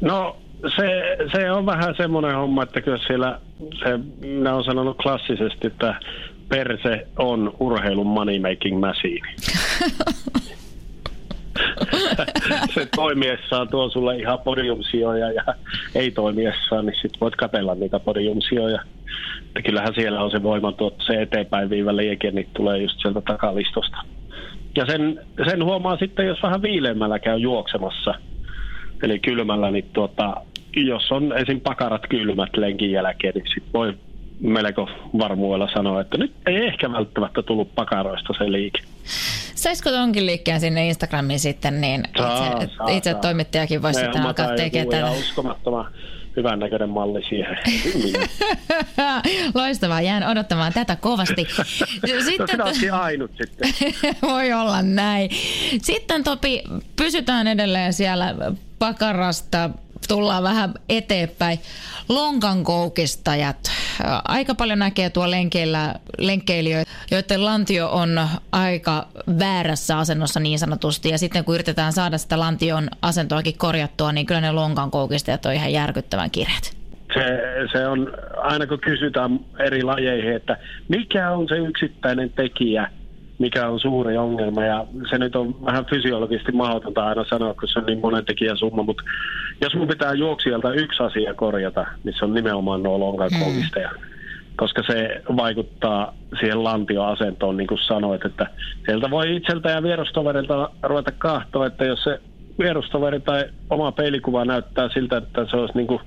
No 0.00 0.36
se, 0.76 1.16
se 1.32 1.50
on 1.50 1.66
vähän 1.66 1.94
semmoinen 1.96 2.34
homma, 2.34 2.62
että 2.62 2.80
kyllä 2.80 2.98
siellä, 3.06 3.40
se, 3.84 3.98
minä 4.20 4.54
olen 4.54 4.64
sanonut 4.64 4.96
klassisesti, 5.02 5.66
että 5.66 5.94
perse 6.48 7.06
on 7.18 7.56
urheilun 7.60 8.06
money 8.06 8.38
making 8.38 8.80
machine. 8.80 9.34
se 12.74 12.88
toimiessaan 12.96 13.68
tuo 13.68 13.90
sulle 13.90 14.16
ihan 14.16 14.38
podiumsioja 14.38 15.32
ja 15.32 15.44
ei 15.94 16.10
toimiessaan, 16.10 16.86
niin 16.86 16.96
sitten 17.02 17.20
voit 17.20 17.36
katella 17.36 17.74
niitä 17.74 18.00
podiumsioja. 18.00 18.82
Että 19.46 19.62
kyllähän 19.62 19.94
siellä 19.94 20.20
on 20.20 20.30
se 20.30 20.42
voimantuotto, 20.42 21.04
se 21.04 21.22
eteenpäin 21.22 21.70
viivä 21.70 21.96
liike, 21.96 22.30
niin 22.30 22.48
tulee 22.54 22.78
just 22.78 23.00
sieltä 23.00 23.20
takalistosta. 23.20 23.96
Ja 24.76 24.86
sen, 24.86 25.20
sen 25.48 25.64
huomaa 25.64 25.96
sitten, 25.96 26.26
jos 26.26 26.42
vähän 26.42 26.62
viileämmällä 26.62 27.18
käy 27.18 27.38
juoksemassa, 27.38 28.14
eli 29.02 29.18
kylmällä, 29.18 29.70
niin 29.70 29.90
tuota, 29.92 30.36
jos 30.76 31.12
on 31.12 31.38
esim. 31.38 31.60
pakarat 31.60 32.02
kylmät 32.08 32.56
lenkin 32.56 32.92
jälkeen, 32.92 33.34
niin 33.34 33.44
sit 33.54 33.64
voi 33.74 33.94
melko 34.40 34.88
varmuudella 35.18 35.68
sanoa, 35.74 36.00
että 36.00 36.18
nyt 36.18 36.32
ei 36.46 36.56
ehkä 36.56 36.92
välttämättä 36.92 37.42
tullut 37.42 37.74
pakaroista 37.74 38.32
se 38.38 38.52
liike. 38.52 38.78
Saisiko 39.54 39.90
tonkin 39.90 40.26
liikkeen 40.26 40.60
sinne 40.60 40.88
Instagramiin 40.88 41.40
sitten, 41.40 41.80
niin 41.80 42.02
Saa, 42.18 42.52
itse, 42.52 42.74
saa, 42.76 42.88
itse 42.88 43.10
saa. 43.10 43.20
toimittajakin 43.20 43.82
voisi 43.82 44.00
sitten 44.00 44.22
alkaa 44.22 44.54
tekemään 44.56 45.12
uskomattoman 45.12 45.86
hyvän 46.36 46.58
näköinen 46.58 46.88
malli 46.88 47.22
siihen. 47.28 47.58
Loistavaa, 49.54 50.00
jään 50.00 50.28
odottamaan 50.28 50.72
tätä 50.72 50.96
kovasti. 50.96 51.42
no 52.02 52.20
sinä 52.48 52.64
oletkin 52.64 52.92
ainut 52.94 53.30
sitten. 53.42 53.70
Voi 54.30 54.52
olla 54.52 54.82
näin. 54.82 55.30
Sitten 55.82 56.24
Topi, 56.24 56.62
pysytään 56.96 57.46
edelleen 57.46 57.92
siellä 57.92 58.34
pakarasta, 58.78 59.70
tullaan 60.08 60.42
vähän 60.42 60.74
eteenpäin. 60.88 61.58
Lonkankoukistajat. 62.08 63.70
Aika 64.24 64.54
paljon 64.54 64.78
näkee 64.78 65.10
tuo 65.10 65.30
lenkeillä, 65.30 65.94
lenkkeilijöitä, 66.18 66.90
joiden 67.10 67.44
lantio 67.44 67.88
on 67.90 68.20
aika 68.52 69.06
väärässä 69.38 69.98
asennossa 69.98 70.40
niin 70.40 70.58
sanotusti. 70.58 71.08
Ja 71.08 71.18
sitten 71.18 71.44
kun 71.44 71.54
yritetään 71.54 71.92
saada 71.92 72.18
sitä 72.18 72.38
lantion 72.38 72.88
asentoakin 73.02 73.58
korjattua, 73.58 74.12
niin 74.12 74.26
kyllä 74.26 74.40
ne 74.40 74.52
lonkankoukistajat 74.52 75.46
on 75.46 75.52
ihan 75.52 75.72
järkyttävän 75.72 76.30
kireät. 76.30 76.76
Se, 77.14 77.22
se 77.72 77.86
on, 77.86 78.12
aina 78.36 78.66
kun 78.66 78.80
kysytään 78.80 79.40
eri 79.58 79.82
lajeihin, 79.82 80.36
että 80.36 80.56
mikä 80.88 81.30
on 81.30 81.48
se 81.48 81.56
yksittäinen 81.56 82.30
tekijä, 82.30 82.90
mikä 83.40 83.68
on 83.68 83.80
suuri 83.80 84.16
ongelma. 84.16 84.64
Ja 84.64 84.86
se 85.10 85.18
nyt 85.18 85.36
on 85.36 85.64
vähän 85.64 85.86
fysiologisesti 85.86 86.52
mahdotonta 86.52 87.06
aina 87.06 87.24
sanoa, 87.24 87.54
kun 87.54 87.68
se 87.68 87.78
on 87.78 87.86
niin 87.86 88.00
monen 88.00 88.24
tekijän 88.24 88.58
summa. 88.58 88.82
Mutta 88.82 89.02
jos 89.60 89.74
mun 89.74 89.88
pitää 89.88 90.12
juoksijalta 90.12 90.72
yksi 90.72 91.02
asia 91.02 91.34
korjata, 91.34 91.86
niin 92.04 92.14
se 92.18 92.24
on 92.24 92.34
nimenomaan 92.34 92.82
nuo 92.82 93.00
lonkankoukisteja. 93.00 93.90
Mm. 93.90 94.00
Koska 94.56 94.82
se 94.86 95.22
vaikuttaa 95.36 96.14
siihen 96.40 96.64
lantioasentoon, 96.64 97.56
niin 97.56 97.66
kuin 97.66 97.78
sanoit, 97.78 98.24
että 98.24 98.46
sieltä 98.86 99.10
voi 99.10 99.36
itseltä 99.36 99.70
ja 99.70 99.82
vierostoverilta 99.82 100.70
ruveta 100.82 101.12
kahtoa, 101.12 101.66
että 101.66 101.84
jos 101.84 102.04
se 102.04 102.20
vierustoveri 102.60 103.20
tai 103.20 103.44
oma 103.70 103.92
peilikuva 103.92 104.44
näyttää 104.44 104.88
siltä, 104.94 105.16
että 105.16 105.46
se 105.50 105.56
olisi 105.56 105.76
niin 105.76 105.86
kuin 105.86 106.00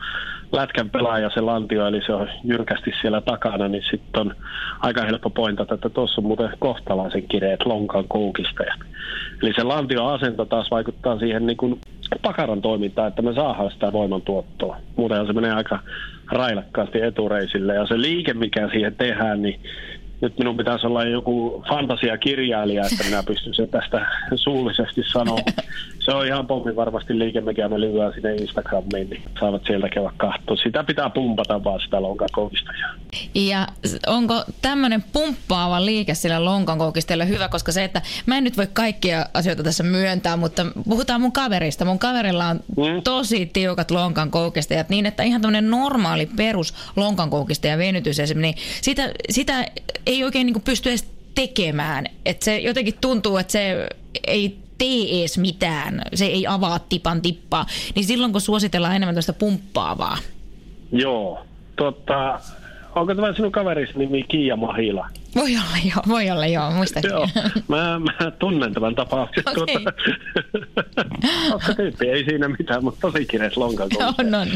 lätkän 0.52 0.90
pelaaja 0.90 1.30
se 1.30 1.42
lantio, 1.42 1.88
eli 1.88 2.02
se 2.06 2.14
on 2.14 2.30
jyrkästi 2.44 2.92
siellä 3.02 3.22
takana, 3.22 3.68
niin 3.68 3.84
sitten 3.92 4.22
on 4.22 4.36
aika 4.80 5.06
helppo 5.06 5.30
pointata, 5.30 5.74
että 5.74 5.90
tuossa 5.90 6.22
on 6.22 6.28
muuten 6.28 6.50
kohtalaisen 6.60 7.28
kireet 7.28 7.66
lonkan 7.66 8.08
koukistajat. 8.08 8.80
Eli 9.42 9.54
se 9.56 9.64
lantioasento 9.64 10.46
taas 10.46 10.72
vaikuttaa 10.72 11.20
siihen 11.20 11.46
niin 11.46 11.58
kuin 11.58 11.82
pakaran 12.22 12.62
toimintaan, 12.62 13.08
että 13.08 13.22
me 13.22 13.34
saadaan 13.34 13.72
sitä 13.72 13.94
voimantuottoa. 13.94 14.78
Muutenhan 14.96 15.28
se 15.28 15.34
menee 15.34 15.54
aika 15.54 15.80
railakkaasti 16.32 17.02
etureisille, 17.02 17.76
ja 17.76 17.88
se 17.88 18.02
liike, 18.02 18.34
mikä 18.34 18.70
siihen 18.72 18.96
tehdään, 18.96 19.42
niin 19.42 19.60
nyt 20.22 20.38
minun 20.38 20.58
pitäisi 20.58 20.88
olla 20.88 21.04
joku 21.04 21.64
fantasiakirjailija, 21.70 22.84
että 22.92 23.04
minä 23.04 23.24
pystyn 23.24 23.54
sen 23.54 23.70
tästä 23.70 24.08
suullisesti 24.36 25.02
sanomaan. 25.12 25.44
Se 26.06 26.12
on 26.12 26.28
ihan 26.28 26.48
pommi 26.48 26.76
varmasti 26.76 27.20
liike, 27.20 27.42
mikä 27.42 27.70
me 27.70 27.82
lyhyään 27.82 28.14
sinne 28.14 28.36
Instagramiin, 28.36 29.10
niin 29.10 29.24
saavat 29.40 29.62
sieltä 29.68 29.90
käydä 29.90 30.12
katsoa. 30.18 30.56
Sitä 30.64 30.84
pitää 30.84 31.10
pumpata 31.10 31.64
vaan 31.64 31.80
sitä 31.82 32.02
lonkakoukistajaa. 32.02 32.94
Ja 33.36 33.68
onko 34.08 34.44
tämmöinen 34.62 35.04
pumppaava 35.14 35.86
liike 35.86 36.14
sillä 36.14 36.46
lonkankoukisteella 36.46 37.26
hyvä, 37.26 37.48
koska 37.50 37.72
se, 37.72 37.84
että 37.84 38.02
mä 38.26 38.38
en 38.38 38.44
nyt 38.44 38.58
voi 38.58 38.68
kaikkia 38.74 39.26
asioita 39.34 39.64
tässä 39.64 39.84
myöntää, 39.84 40.38
mutta 40.38 40.66
puhutaan 40.90 41.22
mun 41.22 41.32
kaverista. 41.32 41.86
Mun 41.86 42.00
kaverilla 42.00 42.48
on 42.48 42.60
Mm. 42.78 43.02
tosi 43.04 43.46
tiukat 43.54 43.92
lonkankoukistajat 43.92 44.90
niin, 44.90 45.06
että 45.06 45.24
ihan 45.24 45.42
tämmöinen 45.42 45.70
normaali 45.70 46.30
perus 46.36 46.74
lonkankoukistaja 46.96 47.74
ja 47.74 47.78
venytys 47.78 48.20
esimerkiksi, 48.20 48.62
niin 48.62 48.82
sitä, 48.82 49.12
sitä 49.30 49.66
ei 50.06 50.24
oikein 50.24 50.46
niin 50.48 50.62
pysty 50.62 50.90
edes 50.90 51.08
tekemään. 51.36 52.06
Että 52.26 52.46
se 52.46 52.58
jotenkin 52.60 52.94
tuntuu, 53.02 53.38
että 53.38 53.52
se 53.52 53.88
ei 54.28 54.63
tee 54.84 55.20
edes 55.20 55.38
mitään, 55.38 56.02
se 56.14 56.26
ei 56.26 56.48
avaa 56.48 56.80
tipan 56.80 57.22
tippaa, 57.22 57.66
niin 57.96 58.06
silloin 58.06 58.32
kun 58.32 58.42
suositellaan 58.42 58.96
enemmän 58.96 59.16
tästä 59.16 59.34
pumppaavaa. 59.34 60.18
Joo. 60.92 61.46
Tota, 61.76 62.40
onko 62.96 63.16
tämä 63.16 63.34
sinun 63.34 63.52
kaverisi 63.52 63.94
nimi 64.00 64.24
Kiia 64.24 64.56
Mahila? 64.56 65.08
Voi 65.36 65.52
olla 65.56 65.78
joo, 65.84 66.04
voi 66.08 66.30
olla 66.30 66.46
joo, 66.46 66.72
muistaakseni. 66.72 67.14
Joo, 67.14 67.28
mä, 67.68 68.00
mä 68.00 68.32
tunnen 68.32 68.74
tämän 68.74 68.96
tapauksen. 68.96 69.44
Okei. 69.62 69.76
Tuota, 69.76 69.94
Hauska 71.50 71.76
tyyppi, 71.76 72.10
ei 72.10 72.26
siinä 72.26 72.48
mitään, 72.48 72.84
mutta 72.84 73.00
tosi 73.02 73.26
kireet 73.26 73.58
lonkan 73.58 73.90
On, 74.20 74.36
on. 74.36 74.48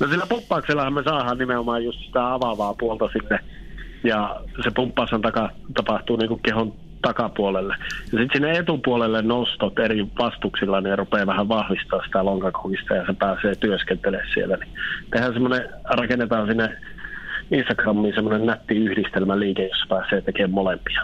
No 0.00 0.08
sillä 0.08 0.26
pumppauksellahan 0.28 0.92
me 0.92 1.02
saadaan 1.02 1.38
nimenomaan 1.38 1.84
just 1.84 1.98
sitä 2.06 2.34
avaavaa 2.34 2.74
puolta 2.74 3.08
sinne. 3.12 3.38
Ja 4.04 4.40
se 4.64 4.70
pumppaushan 4.70 5.22
taka, 5.22 5.50
tapahtuu 5.74 6.16
niin 6.16 6.28
kuin 6.28 6.40
kehon 6.42 6.74
takapuolelle. 7.02 7.74
Ja 7.80 8.18
sitten 8.18 8.30
sinne 8.32 8.52
etupuolelle 8.52 9.22
nostot 9.22 9.78
eri 9.78 10.06
vastuksilla, 10.18 10.80
niin 10.80 10.98
rupeaa 10.98 11.26
vähän 11.26 11.48
vahvistaa 11.48 12.02
sitä 12.06 12.24
lonkakokista 12.24 12.94
ja 12.94 13.06
se 13.06 13.12
pääsee 13.12 13.54
työskentelemään 13.54 14.28
siellä. 14.34 14.56
Niin 14.56 14.74
tehdään 15.10 15.32
semmoinen, 15.32 15.68
rakennetaan 15.84 16.48
sinne 16.48 16.76
Instagramiin 17.50 18.14
semmoinen 18.14 18.46
nätti 18.46 18.74
yhdistelmäliike, 18.74 19.66
jossa 19.66 19.86
pääsee 19.88 20.20
tekemään 20.20 20.50
molempia. 20.50 21.02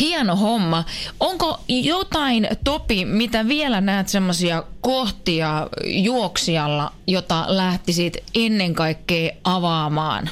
Hieno 0.00 0.36
homma. 0.36 0.84
Onko 1.20 1.60
jotain, 1.68 2.48
Topi, 2.64 3.04
mitä 3.04 3.48
vielä 3.48 3.80
näet 3.80 4.08
semmoisia 4.08 4.62
kohtia 4.80 5.68
juoksijalla, 5.84 6.90
jota 7.06 7.44
lähtisit 7.48 8.24
ennen 8.34 8.74
kaikkea 8.74 9.30
avaamaan? 9.44 10.28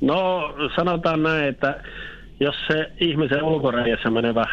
No 0.00 0.42
sanotaan 0.76 1.22
näin, 1.22 1.48
että 1.48 1.80
jos 2.40 2.54
se 2.66 2.90
ihmisen 3.00 3.42
ulkoreijässä 3.42 4.10
menevä 4.10 4.44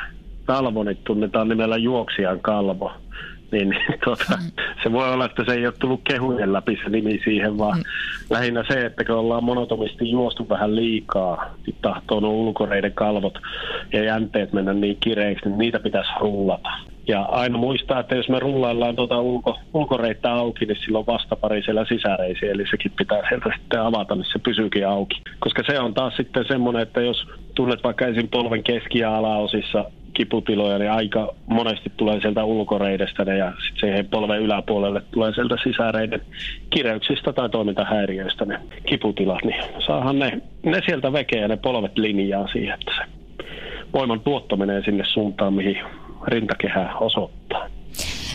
kalvo, 0.45 0.83
niin 0.83 0.97
tunnetaan 1.03 1.49
nimellä 1.49 1.77
juoksijan 1.77 2.39
kalvo, 2.39 2.91
niin 3.51 3.75
tuota, 4.03 4.37
mm. 4.37 4.51
se 4.83 4.91
voi 4.91 5.13
olla, 5.13 5.25
että 5.25 5.43
se 5.47 5.53
ei 5.53 5.65
ole 5.65 5.73
tullut 5.79 6.01
kehujen 6.03 6.53
läpi 6.53 6.79
se 6.83 6.89
nimi 6.89 7.21
siihen, 7.23 7.57
vaan 7.57 7.77
mm. 7.77 7.83
lähinnä 8.29 8.63
se, 8.67 8.85
että 8.85 9.03
kun 9.03 9.15
ollaan 9.15 9.43
monotomisti 9.43 10.11
juostu 10.11 10.49
vähän 10.49 10.75
liikaa, 10.75 11.55
niin 11.65 11.75
tahtoo 11.81 12.19
ulkoreiden 12.19 12.93
kalvot 12.93 13.39
ja 13.93 14.03
jänteet 14.03 14.53
mennä 14.53 14.73
niin 14.73 14.97
kireiksi, 14.99 15.49
niin 15.49 15.57
niitä 15.57 15.79
pitäisi 15.79 16.11
rullata. 16.19 16.69
Ja 17.07 17.21
aina 17.21 17.57
muistaa, 17.57 17.99
että 17.99 18.15
jos 18.15 18.29
me 18.29 18.39
rullaillaan 18.39 18.95
tuota 18.95 19.21
ulko, 19.21 19.59
ulkoreittä 19.73 20.33
auki, 20.33 20.65
niin 20.65 20.77
silloin 20.85 21.05
vastapari 21.05 21.63
siellä 21.63 21.85
sisäreisi, 21.85 22.47
eli 22.49 22.65
sekin 22.71 22.91
pitää 22.97 23.21
sieltä 23.29 23.49
sitten 23.59 23.81
avata, 23.81 24.15
niin 24.15 24.25
se 24.31 24.39
pysyykin 24.39 24.87
auki. 24.87 25.21
Koska 25.39 25.63
se 25.67 25.79
on 25.79 25.93
taas 25.93 26.15
sitten 26.17 26.45
semmoinen, 26.47 26.81
että 26.81 27.01
jos 27.01 27.27
tunnet 27.59 27.83
vaikka 27.83 28.07
ensin 28.07 28.27
polven 28.27 28.63
keski- 28.63 28.99
ja 28.99 29.17
alaosissa 29.17 29.85
kiputiloja, 30.13 30.77
niin 30.77 30.91
aika 30.91 31.33
monesti 31.47 31.91
tulee 31.97 32.21
sieltä 32.21 32.43
ulkoreidestä 32.43 33.25
ne, 33.25 33.37
ja 33.37 33.51
sitten 33.51 33.79
siihen 33.79 34.07
polven 34.07 34.39
yläpuolelle 34.41 35.01
tulee 35.11 35.33
sieltä 35.33 35.55
sisäreiden 35.63 36.21
kireyksistä 36.69 37.33
tai 37.33 37.49
toimintahäiriöistä 37.49 38.45
ne 38.45 38.59
kiputilat, 38.85 39.43
niin 39.43 39.63
saahan 39.85 40.19
ne, 40.19 40.41
ne 40.63 40.81
sieltä 40.85 41.13
vekeä 41.13 41.41
ja 41.41 41.47
ne 41.47 41.57
polvet 41.57 41.97
linjaa 41.97 42.47
siihen, 42.47 42.73
että 42.73 42.91
se 42.95 43.11
voiman 43.93 44.19
tuotto 44.19 44.57
menee 44.57 44.83
sinne 44.83 45.03
suuntaan, 45.05 45.53
mihin 45.53 45.77
rintakehä 46.27 46.95
osoittaa. 46.95 47.67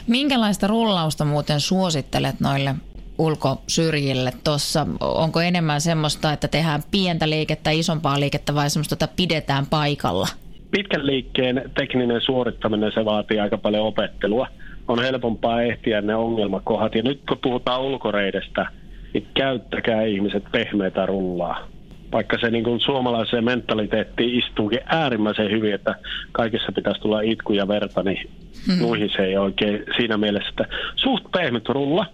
Minkälaista 0.06 0.66
rullausta 0.66 1.24
muuten 1.24 1.60
suosittelet 1.60 2.40
noille 2.40 2.74
ulkosyrjille 3.18 4.32
tuossa? 4.44 4.86
Onko 5.00 5.40
enemmän 5.40 5.80
semmoista, 5.80 6.32
että 6.32 6.48
tehdään 6.48 6.82
pientä 6.90 7.30
liikettä, 7.30 7.70
isompaa 7.70 8.20
liikettä 8.20 8.54
vai 8.54 8.70
semmoista, 8.70 8.94
että 8.94 9.08
pidetään 9.16 9.66
paikalla? 9.66 10.28
Pitkän 10.70 11.06
liikkeen 11.06 11.70
tekninen 11.78 12.20
suorittaminen, 12.20 12.92
se 12.94 13.04
vaatii 13.04 13.40
aika 13.40 13.58
paljon 13.58 13.86
opettelua. 13.86 14.48
On 14.88 15.02
helpompaa 15.02 15.62
ehtiä 15.62 16.00
ne 16.00 16.14
ongelmakohdat. 16.14 16.94
Ja 16.94 17.02
nyt 17.02 17.20
kun 17.28 17.38
puhutaan 17.42 17.82
ulkoreidestä, 17.82 18.66
niin 19.14 19.26
käyttäkää 19.34 20.02
ihmiset 20.02 20.44
pehmeitä 20.52 21.06
rullaa 21.06 21.74
vaikka 22.14 22.38
se 22.38 22.50
niin 22.50 22.64
kuin 22.64 22.80
suomalaiseen 22.80 23.44
mentaliteettiin 23.44 24.38
istuukin 24.38 24.80
äärimmäisen 24.86 25.50
hyvin, 25.50 25.74
että 25.74 25.94
kaikessa 26.32 26.72
pitäisi 26.72 27.00
tulla 27.00 27.20
itku 27.20 27.52
ja 27.52 27.68
verta, 27.68 28.02
niin 28.02 28.30
hmm. 28.66 28.78
nuihin 28.78 29.10
se 29.16 29.22
ei 29.24 29.36
oikein 29.36 29.84
siinä 29.96 30.16
mielessä, 30.16 30.50
että 30.50 30.66
suht 30.96 31.24
pehmyt 31.32 31.68
rulla, 31.68 32.06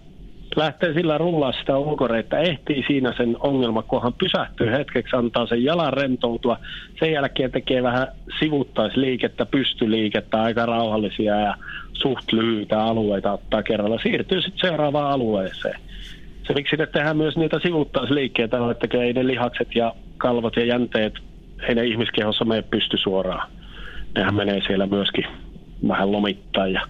lähtee 0.55 0.93
sillä 0.93 1.17
rullaa 1.17 1.51
sitä 1.51 1.77
ulkoreittä, 1.77 2.39
ehtii 2.39 2.83
siinä 2.87 3.13
sen 3.17 3.37
ongelmakohan, 3.39 4.13
pysähtyy 4.13 4.71
hetkeksi, 4.71 5.15
antaa 5.15 5.45
sen 5.45 5.63
jalan 5.63 5.93
rentoutua, 5.93 6.57
sen 6.99 7.11
jälkeen 7.11 7.51
tekee 7.51 7.83
vähän 7.83 8.07
sivuttaisliikettä, 8.39 9.45
pystyliikettä, 9.45 10.41
aika 10.41 10.65
rauhallisia 10.65 11.39
ja 11.39 11.55
suht 11.93 12.31
lyhyitä 12.31 12.83
alueita 12.83 13.31
ottaa 13.31 13.63
kerralla, 13.63 13.99
siirtyy 14.03 14.41
sitten 14.41 14.69
seuraavaan 14.69 15.11
alueeseen. 15.11 15.79
Se 16.47 16.53
miksi 16.53 16.69
sitten 16.69 16.87
tehdään 16.93 17.17
myös 17.17 17.37
niitä 17.37 17.59
sivuttaisliikkeitä 17.59 18.57
että 18.71 18.97
ei 18.97 19.13
ne 19.13 19.27
lihakset 19.27 19.75
ja 19.75 19.95
kalvot 20.17 20.55
ja 20.55 20.65
jänteet, 20.65 21.13
ei 21.67 21.75
ne 21.75 21.85
ihmiskehossa 21.85 22.45
mene 22.45 22.61
pysty 22.61 22.97
suoraan. 22.97 23.51
Nehän 24.15 24.35
menee 24.35 24.61
siellä 24.67 24.85
myöskin 24.85 25.25
vähän 25.87 26.11
lomittain 26.11 26.73
ja 26.73 26.81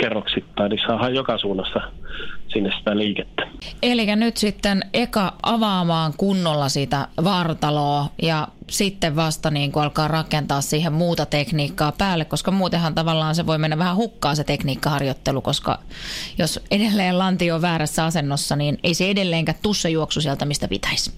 kerroksittain, 0.00 0.70
niin 0.70 0.80
saadaan 0.86 1.14
joka 1.14 1.38
suunnassa 1.38 1.80
sinne 2.48 2.70
sitä 2.78 2.96
liikettä. 2.96 3.42
Eli 3.82 4.16
nyt 4.16 4.36
sitten 4.36 4.82
eka 4.92 5.32
avaamaan 5.42 6.12
kunnolla 6.16 6.68
sitä 6.68 7.08
vartaloa 7.24 8.06
ja 8.22 8.48
sitten 8.70 9.16
vasta 9.16 9.50
niin 9.50 9.72
kuin 9.72 9.82
alkaa 9.82 10.08
rakentaa 10.08 10.60
siihen 10.60 10.92
muuta 10.92 11.26
tekniikkaa 11.26 11.92
päälle, 11.98 12.24
koska 12.24 12.50
muutenhan 12.50 12.94
tavallaan 12.94 13.34
se 13.34 13.46
voi 13.46 13.58
mennä 13.58 13.78
vähän 13.78 13.96
hukkaan 13.96 14.36
se 14.36 14.44
tekniikkaharjoittelu, 14.44 15.40
koska 15.40 15.78
jos 16.38 16.64
edelleen 16.70 17.18
lanti 17.18 17.50
on 17.50 17.62
väärässä 17.62 18.04
asennossa, 18.04 18.56
niin 18.56 18.78
ei 18.82 18.94
se 18.94 19.10
edelleenkään 19.10 19.58
tussa 19.62 19.88
juoksu 19.88 20.20
sieltä, 20.20 20.44
mistä 20.44 20.68
pitäisi. 20.68 21.12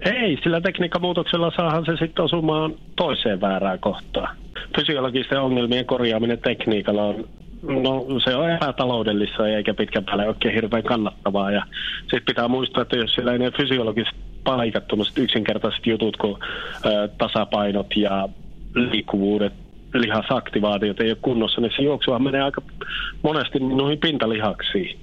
Ei, 0.00 0.38
sillä 0.42 0.60
tekniikkamuutoksella 0.60 1.52
saahan 1.56 1.84
se 1.86 1.92
sitten 1.96 2.24
osumaan 2.24 2.74
toiseen 2.96 3.40
väärään 3.40 3.78
kohtaan. 3.78 4.36
Fysiologisten 4.76 5.40
ongelmien 5.40 5.86
korjaaminen 5.86 6.38
tekniikalla 6.38 7.04
on 7.04 7.28
No 7.62 8.06
se 8.24 8.36
on 8.36 8.50
epätaloudellista 8.50 9.48
eikä 9.48 9.74
pitkän 9.74 10.04
päälle 10.04 10.28
oikein 10.28 10.54
hirveän 10.54 10.82
kannattavaa. 10.82 11.50
Ja 11.50 11.62
sitten 12.00 12.22
pitää 12.26 12.48
muistaa, 12.48 12.82
että 12.82 12.96
jos 12.96 13.14
siellä 13.14 13.32
ei 13.32 13.38
ne 13.38 13.50
fysiologiset 13.50 14.14
paikat, 14.44 14.84
yksinkertaiset 15.16 15.86
jutut 15.86 16.16
kuin 16.16 16.36
ö, 16.86 17.08
tasapainot 17.18 17.96
ja 17.96 18.28
liikkuvuudet, 18.74 19.52
lihasaktivaatiot 19.94 21.00
ei 21.00 21.10
ole 21.10 21.18
kunnossa, 21.22 21.60
niin 21.60 21.72
se 21.76 21.82
juoksuhan 21.82 22.22
menee 22.22 22.42
aika 22.42 22.62
monesti 23.22 23.58
noihin 23.58 23.98
pintalihaksiin. 23.98 24.98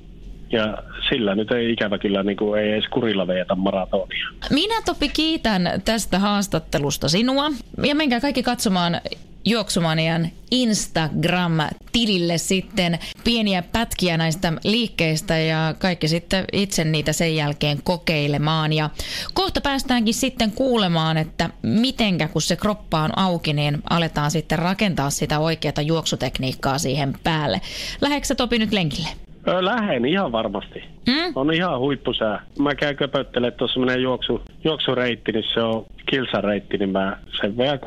Ja 0.52 0.78
sillä 1.10 1.36
nyt 1.36 1.52
ei 1.52 1.72
ikävä 1.72 1.98
kyllä 1.98 2.24
niin 2.24 2.38
kuin 2.38 2.62
ei 2.62 2.72
edes 2.72 2.88
kurilla 2.88 3.28
veetä 3.28 3.56
maratonia. 3.56 4.28
Minä 4.50 4.76
Topi 4.86 5.10
kiitän 5.10 5.82
tästä 5.86 6.20
haastattelusta 6.20 7.10
sinua 7.10 7.52
ja 7.84 7.96
menkää 7.96 8.20
kaikki 8.20 8.44
katsomaan 8.44 9.02
Juoksumanian 9.45 10.29
Instagram-tilille 10.51 12.38
sitten 12.38 12.99
pieniä 13.23 13.62
pätkiä 13.62 14.17
näistä 14.17 14.53
liikkeistä 14.63 15.38
ja 15.38 15.75
kaikki 15.79 16.08
sitten 16.08 16.45
itse 16.53 16.84
niitä 16.84 17.13
sen 17.13 17.36
jälkeen 17.36 17.79
kokeilemaan. 17.84 18.73
Ja 18.73 18.89
kohta 19.34 19.62
päästäänkin 19.62 20.13
sitten 20.13 20.51
kuulemaan, 20.51 21.17
että 21.17 21.49
mitenkä 21.62 22.27
kun 22.27 22.41
se 22.41 22.55
kroppa 22.55 23.01
on 23.01 23.17
auki, 23.17 23.53
niin 23.53 23.77
aletaan 23.89 24.31
sitten 24.31 24.60
rakentaa 24.60 25.10
sitä 25.10 25.39
oikeaa 25.39 25.81
juoksutekniikkaa 25.86 26.77
siihen 26.77 27.13
päälle. 27.23 27.62
Läheksä 28.01 28.36
Topi 28.36 28.60
nyt 28.60 28.71
lenkille? 28.71 29.24
Lähen 29.45 30.05
ihan 30.05 30.31
varmasti. 30.31 30.84
Mm? 31.08 31.34
On 31.36 31.53
ihan 31.53 31.79
huippusää. 31.79 32.41
Mä 32.60 32.75
käyn 32.75 32.95
köpöttele, 32.95 33.47
että 33.47 33.58
tuossa 33.58 33.79
menee 33.79 33.97
juoksu, 33.97 34.41
juoksureitti, 34.63 35.31
niin 35.31 35.43
se 35.53 35.62
on 35.62 35.86
kilsareitti, 36.10 36.77
niin 36.77 36.89
mä 36.89 37.17
sen 37.41 37.58
vielä 37.58 37.75
6-7 37.75 37.79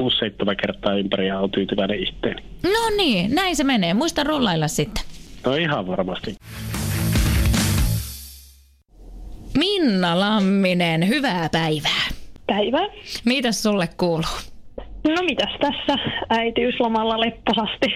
kertaa 0.66 0.94
ympäri 0.94 1.26
ja 1.26 1.38
on 1.38 1.50
tyytyväinen 1.50 2.02
itteeni. 2.02 2.42
No 2.62 2.96
niin, 2.96 3.34
näin 3.34 3.56
se 3.56 3.64
menee. 3.64 3.94
Muista 3.94 4.24
rollailla 4.24 4.68
sitten. 4.68 5.04
No 5.46 5.54
ihan 5.54 5.86
varmasti. 5.86 6.34
Minna 9.58 10.20
Lamminen, 10.20 11.08
hyvää 11.08 11.48
päivää. 11.52 12.08
Päivää. 12.46 12.86
Mitäs 13.24 13.62
sulle 13.62 13.88
kuuluu? 13.96 14.38
No 15.08 15.22
mitäs 15.22 15.50
tässä 15.60 15.98
äitiyslomalla 16.28 17.20
lepposasti 17.20 17.86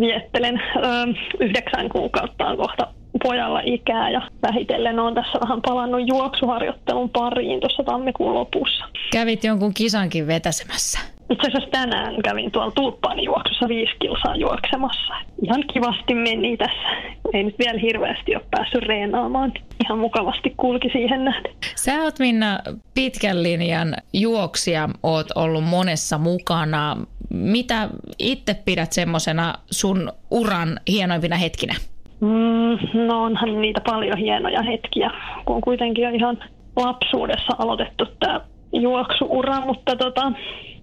viettelen. 0.00 0.62
Öö, 0.76 1.06
yhdeksän 1.40 1.88
kuukautta 1.88 2.46
on 2.46 2.56
kohta 2.56 2.86
pojalla 3.22 3.60
ikää 3.64 4.10
ja 4.10 4.22
vähitellen 4.42 4.98
on 4.98 5.14
tässä 5.14 5.38
vähän 5.40 5.62
palannut 5.62 6.08
juoksuharjoittelun 6.08 7.10
pariin 7.10 7.60
tuossa 7.60 7.84
tammikuun 7.84 8.34
lopussa. 8.34 8.84
Kävit 9.12 9.44
jonkun 9.44 9.74
kisankin 9.74 10.26
vetäsemässä? 10.26 11.00
Itse 11.30 11.48
asiassa 11.48 11.70
tänään 11.70 12.22
kävin 12.22 12.50
tuolla 12.50 12.70
tulppaani 12.70 13.24
juoksussa 13.24 13.68
viisi 13.68 13.92
kilsaa 13.98 14.36
juoksemassa. 14.36 15.14
Ihan 15.42 15.64
kivasti 15.72 16.14
meni 16.14 16.56
tässä. 16.56 16.88
Ei 17.32 17.42
nyt 17.42 17.54
vielä 17.58 17.78
hirveästi 17.78 18.36
ole 18.36 18.44
päässyt 18.50 18.82
reenaamaan. 18.82 19.52
Ihan 19.84 19.98
mukavasti 19.98 20.54
kulki 20.56 20.88
siihen 20.92 21.24
nähden. 21.24 21.52
Sä 21.76 22.02
oot 22.02 22.18
Minna 22.18 22.58
pitkän 22.94 23.42
linjan 23.42 23.94
juoksia, 24.12 24.88
oot 25.02 25.26
ollut 25.34 25.64
monessa 25.64 26.18
mukana. 26.18 26.96
Mitä 27.32 27.88
itse 28.18 28.54
pidät 28.64 28.92
semmoisena 28.92 29.54
sun 29.70 30.12
uran 30.30 30.80
hienoimpina 30.88 31.36
hetkinä? 31.36 31.74
Mm, 32.20 33.06
no 33.06 33.22
onhan 33.22 33.60
niitä 33.60 33.80
paljon 33.80 34.18
hienoja 34.18 34.62
hetkiä, 34.62 35.10
kun 35.44 35.60
kuitenkin 35.60 36.14
ihan 36.14 36.38
lapsuudessa 36.76 37.52
aloitettu 37.58 38.06
tämä 38.20 38.40
juoksuura, 38.72 39.60
mutta 39.60 39.96
tota, 39.96 40.32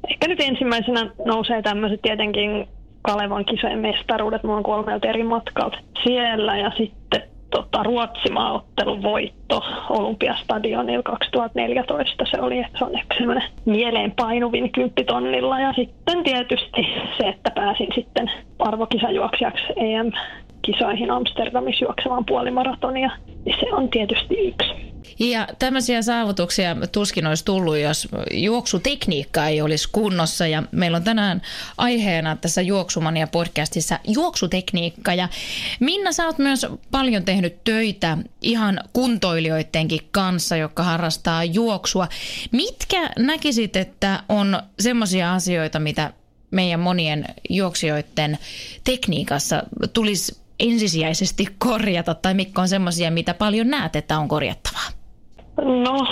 ehkä 0.10 0.28
nyt 0.28 0.40
ensimmäisenä 0.40 1.10
nousee 1.26 1.62
tämmöiset 1.62 2.02
tietenkin 2.02 2.68
Kalevan 3.02 3.46
kisojen 3.46 3.80
mestaruudet, 3.80 4.44
mulla 4.44 4.58
on 4.58 4.64
kolmelta 4.64 5.08
eri 5.08 5.24
matkalta 5.24 5.78
siellä 6.04 6.58
ja 6.58 6.72
sitten 6.78 7.24
tota, 7.50 7.84
Ruotsimaaottelun 7.84 9.04
voitto 9.04 9.64
Olympiastadionilla 9.90 11.04
2014. 11.04 12.26
Se 12.32 12.42
oli, 12.42 12.60
että 12.60 12.78
se 12.78 12.86
on 12.86 12.98
ehkä 12.98 13.16
semmoinen 13.18 13.50
mieleen 13.66 14.12
painuvin 14.12 14.72
kymppitonnilla. 14.72 15.60
Ja 15.60 15.74
sitten 15.74 16.24
tietysti 16.24 16.88
se, 17.18 17.28
että 17.28 17.52
pääsin 17.56 17.88
sitten 17.96 18.32
arvokisajuoksijaksi 18.60 19.66
EM 19.76 20.12
kisoihin 20.62 21.12
Amsterdamissa 21.12 21.86
juoksemaan 21.86 22.26
puolimaratonia, 22.26 23.12
niin 23.46 23.56
se 23.60 23.74
on 23.74 23.90
tietysti 23.90 24.36
yksi. 24.36 24.90
Ja 25.20 25.48
tämmöisiä 25.60 26.02
saavutuksia 26.02 26.76
tuskin 26.92 27.28
olisi 27.28 27.46
tullut, 27.46 27.78
jos 27.78 28.08
juoksutekniikka 28.32 29.48
ei 29.48 29.62
olisi 29.62 29.90
kunnossa. 29.92 30.48
Ja 30.48 30.64
meillä 30.72 30.96
on 30.96 31.04
tänään 31.04 31.42
aiheena 31.78 32.36
tässä 32.36 32.62
Juoksumania 32.62 33.28
podcastissa 33.28 34.00
juoksutekniikka. 34.08 35.14
Ja 35.14 35.30
Minna, 35.80 36.12
sä 36.12 36.26
oot 36.26 36.38
myös 36.38 36.66
paljon 36.92 37.26
tehnyt 37.26 37.64
töitä 37.64 38.18
ihan 38.42 38.80
kuntoilijoidenkin 38.94 40.02
kanssa, 40.12 40.56
jotka 40.56 40.84
harrastaa 40.84 41.44
juoksua. 41.44 42.08
Mitkä 42.52 43.10
näkisit, 43.20 43.76
että 43.76 44.24
on 44.30 44.62
semmoisia 44.80 45.34
asioita, 45.34 45.80
mitä 45.80 46.14
meidän 46.52 46.80
monien 46.80 47.26
juoksijoiden 47.50 48.38
tekniikassa 48.84 49.64
tulisi 49.94 50.49
ensisijaisesti 50.60 51.46
korjata 51.58 52.16
tai 52.16 52.34
mitkä 52.34 52.62
on 52.62 52.68
semmoisia, 52.68 53.12
mitä 53.12 53.34
paljon 53.34 53.70
näet, 53.70 53.96
että 53.96 54.20
on 54.20 54.28
korjattavaa? 54.28 55.00
No, 55.62 56.06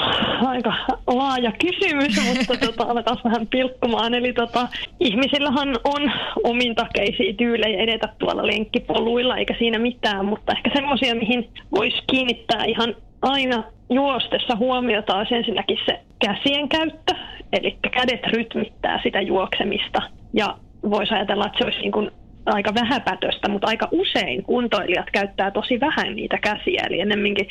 aika 0.47 0.73
laaja 1.07 1.51
kysymys, 1.51 2.21
mutta 2.27 2.67
tota, 2.67 2.83
aletaan 2.83 3.17
vähän 3.23 3.47
pilkkumaan. 3.47 4.13
Eli 4.13 4.33
tota, 4.33 4.67
ihmisillähän 4.99 5.75
on 5.83 6.11
omintakeisia 6.43 7.33
tyylejä 7.33 7.83
edetä 7.83 8.09
tuolla 8.19 8.47
lenkkipoluilla, 8.47 9.37
eikä 9.37 9.55
siinä 9.59 9.79
mitään, 9.79 10.25
mutta 10.25 10.53
ehkä 10.53 10.69
semmoisia, 10.73 11.15
mihin 11.15 11.49
voisi 11.75 11.97
kiinnittää 12.11 12.65
ihan 12.65 12.95
aina 13.21 13.63
juostessa 13.89 14.55
huomiota 14.55 15.15
on 15.15 15.25
ensinnäkin 15.31 15.77
se 15.85 15.99
käsien 16.25 16.69
käyttö, 16.69 17.15
eli 17.53 17.77
kädet 17.91 18.27
rytmittää 18.27 18.99
sitä 19.03 19.21
juoksemista 19.21 20.01
ja 20.33 20.57
voisi 20.89 21.13
ajatella, 21.13 21.45
että 21.45 21.57
se 21.57 21.63
olisi 21.63 21.79
niin 21.79 21.91
kuin 21.91 22.11
aika 22.53 22.73
vähäpätöstä, 22.73 23.49
mutta 23.49 23.67
aika 23.67 23.87
usein 23.91 24.43
kuntoilijat 24.43 25.05
käyttää 25.13 25.51
tosi 25.51 25.79
vähän 25.79 26.15
niitä 26.15 26.37
käsiä, 26.37 26.83
eli 26.87 26.99
ennemminkin 26.99 27.47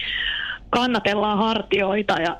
kannatellaan 0.71 1.39
hartioita 1.39 2.21
ja 2.21 2.37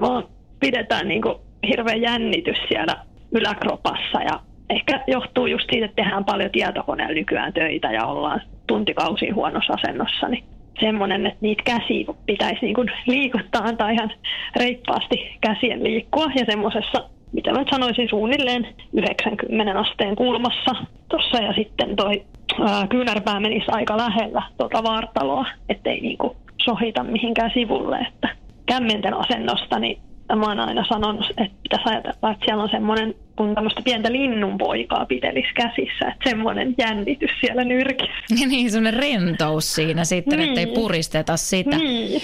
vaan 0.00 0.24
pidetään 0.60 1.08
niin 1.08 1.22
kuin 1.22 1.34
hirveä 1.68 1.94
jännitys 1.94 2.58
siellä 2.68 2.96
yläkropassa. 3.32 4.22
Ja 4.22 4.40
ehkä 4.70 5.04
johtuu 5.06 5.46
just 5.46 5.64
siitä, 5.70 5.86
että 5.86 6.02
tehdään 6.02 6.24
paljon 6.24 6.50
tietokoneella 6.50 7.14
nykyään 7.14 7.52
töitä 7.52 7.92
ja 7.92 8.06
ollaan 8.06 8.42
tuntikausia 8.66 9.34
huonossa 9.34 9.72
asennossa, 9.72 10.28
niin 10.28 10.44
semmoinen, 10.80 11.26
että 11.26 11.38
niitä 11.40 11.62
käsiä 11.62 12.04
pitäisi 12.26 12.58
niin 12.62 12.74
kuin 12.74 12.90
liikuttaa, 13.06 13.62
antaa 13.64 13.90
ihan 13.90 14.12
reippaasti 14.56 15.36
käsien 15.40 15.84
liikkua. 15.84 16.26
Ja 16.38 16.44
semmoisessa, 16.46 17.10
mitä 17.32 17.52
mä 17.52 17.64
sanoisin, 17.70 18.08
suunnilleen 18.08 18.68
90 18.92 19.80
asteen 19.80 20.16
kulmassa. 20.16 20.74
Tuossa 21.08 21.38
ja 21.42 21.52
sitten 21.52 21.96
toi 21.96 22.22
ää, 22.60 22.86
kyynärpää 22.86 23.40
menisi 23.40 23.66
aika 23.68 23.96
lähellä 23.96 24.42
tuota 24.58 24.82
vartaloa, 24.82 25.46
ettei 25.68 26.00
niin 26.00 26.18
kuin 26.18 26.36
sohita 26.64 27.04
mihinkään 27.04 27.50
sivulle, 27.54 27.98
että 27.98 28.28
kämmenten 28.66 29.14
asennosta, 29.14 29.78
niin 29.78 29.98
mä 30.36 30.46
oon 30.46 30.60
aina 30.60 30.84
sanonut, 30.88 31.26
että 31.30 31.56
pitäisi 31.62 31.88
ajatella, 31.88 32.30
että 32.30 32.44
siellä 32.44 32.62
on 32.62 32.70
semmoinen, 32.70 33.14
kun 33.36 33.54
tämmöistä 33.54 33.82
pientä 33.84 34.12
linnunpoikaa 34.12 35.06
pitelis 35.06 35.46
käsissä, 35.54 36.08
että 36.08 36.30
semmoinen 36.30 36.74
jännitys 36.78 37.30
siellä 37.40 37.64
nyrkissä. 37.64 38.34
niin, 38.48 38.70
semmoinen 38.70 39.00
rentous 39.00 39.74
siinä 39.74 40.04
sitten, 40.04 40.38
niin. 40.38 40.48
ettei 40.48 40.66
puristeta 40.66 41.36
sitä. 41.36 41.76
Niin. 41.76 42.22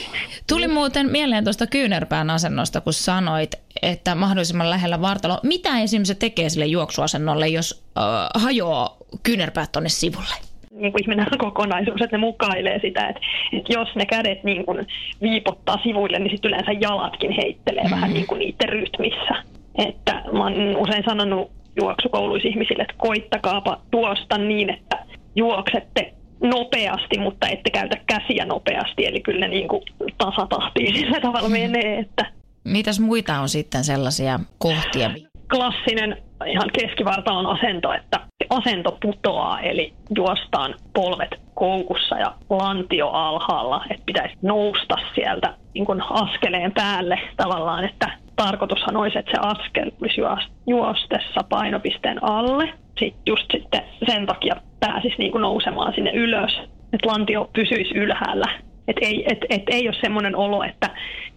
Tuli 0.48 0.68
muuten 0.68 1.10
mieleen 1.10 1.44
tuosta 1.44 1.66
kyynärpään 1.66 2.30
asennosta, 2.30 2.80
kun 2.80 2.92
sanoit, 2.92 3.54
että 3.82 4.14
mahdollisimman 4.14 4.70
lähellä 4.70 5.00
vartalo. 5.00 5.40
Mitä 5.42 5.78
esimerkiksi 5.78 6.14
se 6.14 6.18
tekee 6.18 6.48
sille 6.48 6.66
juoksuasennolle, 6.66 7.48
jos 7.48 7.82
äh, 7.98 8.42
hajoaa 8.42 8.96
kyynärpäät 9.22 9.72
tuonne 9.72 9.88
sivulle? 9.88 10.47
Niin 10.78 10.92
kuin 10.92 11.02
ihminen 11.02 11.26
on 11.32 11.38
kokonaisuus, 11.38 12.02
että 12.02 12.16
ne 12.16 12.20
mukailee 12.20 12.80
sitä, 12.80 13.08
että, 13.08 13.20
että 13.52 13.72
jos 13.72 13.88
ne 13.94 14.06
kädet 14.06 14.44
niin 14.44 14.66
kuin 14.66 14.86
viipottaa 15.22 15.78
sivuille, 15.82 16.18
niin 16.18 16.30
sitten 16.30 16.48
yleensä 16.48 16.72
jalatkin 16.72 17.32
heittelee 17.32 17.82
mm-hmm. 17.82 17.94
vähän 17.94 18.14
niin 18.14 18.26
kuin 18.26 18.38
niiden 18.38 18.68
rytmissä. 18.68 19.44
Että 19.88 20.22
mä 20.32 20.42
oon 20.42 20.76
usein 20.76 21.04
sanonut 21.04 21.50
juoksukouluissa 21.80 22.48
ihmisille, 22.48 22.82
että 22.82 22.94
koittakaapa 22.98 23.80
tuosta 23.90 24.38
niin, 24.38 24.70
että 24.70 24.98
juoksette 25.36 26.12
nopeasti, 26.42 27.18
mutta 27.18 27.48
ette 27.48 27.70
käytä 27.70 27.96
käsiä 28.06 28.44
nopeasti, 28.44 29.06
eli 29.06 29.20
kyllä 29.20 29.40
ne 29.40 29.48
niin 29.48 29.68
kuin 29.68 29.82
tasatahtiin 30.18 30.94
sillä 30.94 31.20
tavalla 31.20 31.48
menee. 31.48 31.98
Että 31.98 32.26
Mitäs 32.64 33.00
muita 33.00 33.40
on 33.40 33.48
sitten 33.48 33.84
sellaisia 33.84 34.40
kohtia? 34.58 35.10
klassinen 35.50 36.16
ihan 36.46 36.70
keskivartalon 36.80 37.46
asento, 37.46 37.92
että 37.92 38.20
asento 38.50 38.98
putoaa, 39.02 39.60
eli 39.60 39.92
juostaan 40.16 40.74
polvet 40.94 41.40
koukussa 41.54 42.18
ja 42.18 42.34
lantio 42.50 43.08
alhaalla, 43.08 43.84
että 43.90 44.02
pitäisi 44.06 44.36
nousta 44.42 44.96
sieltä 45.14 45.54
niin 45.74 45.84
kuin 45.84 46.02
askeleen 46.10 46.72
päälle 46.72 47.20
tavallaan, 47.36 47.84
että 47.84 48.10
tarkoitushan 48.36 48.96
olisi, 48.96 49.18
että 49.18 49.32
se 49.34 49.38
askel 49.40 49.90
olisi 50.00 50.20
juostessa 50.66 51.40
painopisteen 51.48 52.24
alle. 52.24 52.72
Sitten 52.98 53.22
just 53.26 53.46
sitten 53.52 53.82
sen 54.06 54.26
takia 54.26 54.54
pääsisi 54.80 55.14
niin 55.18 55.32
kuin 55.32 55.42
nousemaan 55.42 55.94
sinne 55.94 56.10
ylös, 56.10 56.58
että 56.92 57.08
lantio 57.08 57.50
pysyisi 57.52 57.94
ylhäällä 57.94 58.67
et 58.88 58.96
ei, 59.00 59.24
et, 59.30 59.38
et 59.50 59.62
ei 59.70 59.88
ole 59.88 59.96
semmoinen 60.00 60.36
olo, 60.36 60.62
että 60.62 60.90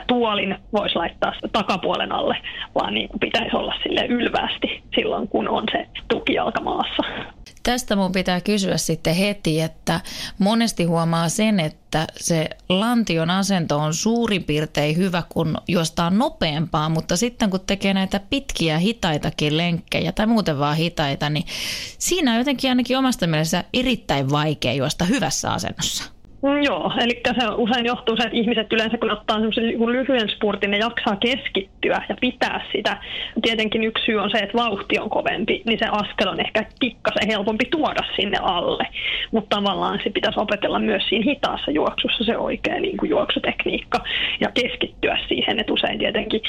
tuolin 0.08 0.56
voisi 0.74 0.96
laittaa 0.96 1.34
takapuolen 1.52 2.12
alle, 2.12 2.38
vaan 2.76 2.94
niin 2.94 3.10
pitäisi 3.20 3.56
olla 3.56 3.74
sille 3.84 4.06
ylvästi 4.06 4.84
silloin, 4.96 5.28
kun 5.28 5.50
on 5.50 5.64
se 5.72 5.88
tukijalka 6.08 6.62
maassa. 6.62 7.04
Tästä 7.64 7.96
mun 7.96 8.12
pitää 8.12 8.42
kysyä 8.42 8.78
sitten 8.78 9.16
heti, 9.16 9.62
että 9.62 10.00
monesti 10.40 10.84
huomaa 10.84 11.30
sen, 11.30 11.60
että 11.60 12.08
se 12.18 12.50
lantion 12.70 13.30
asento 13.30 13.78
on 13.78 13.94
suurin 13.94 14.44
piirtein 14.44 14.98
hyvä, 14.98 15.24
kun 15.30 15.58
juostaan 15.68 16.18
nopeampaa, 16.18 16.90
mutta 16.90 17.18
sitten 17.18 17.50
kun 17.50 17.60
tekee 17.68 17.94
näitä 17.94 18.20
pitkiä 18.30 18.78
hitaitakin 18.78 19.58
lenkkejä 19.58 20.12
tai 20.12 20.26
muuten 20.26 20.60
vaan 20.60 20.78
hitaita, 20.78 21.30
niin 21.30 21.46
siinä 21.98 22.32
on 22.32 22.38
jotenkin 22.38 22.70
ainakin 22.70 22.98
omasta 22.98 23.28
mielestä 23.28 23.64
erittäin 23.74 24.30
vaikea 24.30 24.74
juosta 24.74 25.06
hyvässä 25.06 25.52
asennossa. 25.52 26.21
Mm, 26.44 26.64
joo, 26.64 26.92
eli 27.04 27.22
se 27.26 27.48
usein 27.58 27.86
johtuu 27.86 28.18
se, 28.18 28.24
että 28.24 28.38
ihmiset 28.38 28.74
yleensä 28.74 28.98
kun 28.98 29.12
ottaa 29.12 29.36
semmoisen 29.36 29.64
niin 29.64 29.92
lyhyen 29.92 30.30
spurtin, 30.30 30.72
ne 30.72 30.78
jaksaa 30.78 31.16
keskittyä 31.16 32.02
ja 32.10 32.16
pitää 32.22 32.66
sitä. 32.72 32.98
Tietenkin 33.42 33.84
yksi 33.84 34.06
syy 34.06 34.18
on 34.18 34.32
se, 34.32 34.38
että 34.38 34.58
vauhti 34.58 35.00
on 35.00 35.10
kovempi, 35.10 35.62
niin 35.66 35.80
se 35.80 35.86
askel 35.92 36.28
on 36.28 36.40
ehkä 36.40 36.66
pikkasen 36.80 37.28
helpompi 37.28 37.66
tuoda 37.66 38.04
sinne 38.16 38.38
alle. 38.42 38.88
Mutta 39.32 39.56
tavallaan 39.56 40.00
se 40.04 40.10
pitäisi 40.10 40.40
opetella 40.40 40.80
myös 40.80 41.04
siinä 41.10 41.32
hitaassa 41.32 41.72
juoksussa 41.72 42.24
se 42.24 42.38
oikea 42.38 42.80
niin 42.80 42.98
kuin 42.98 43.10
juoksutekniikka 43.10 44.04
ja 44.40 44.52
keskittyä 44.54 45.18
siihen, 45.28 45.60
että 45.60 45.74
usein 45.74 46.00
tietenkin 46.00 46.42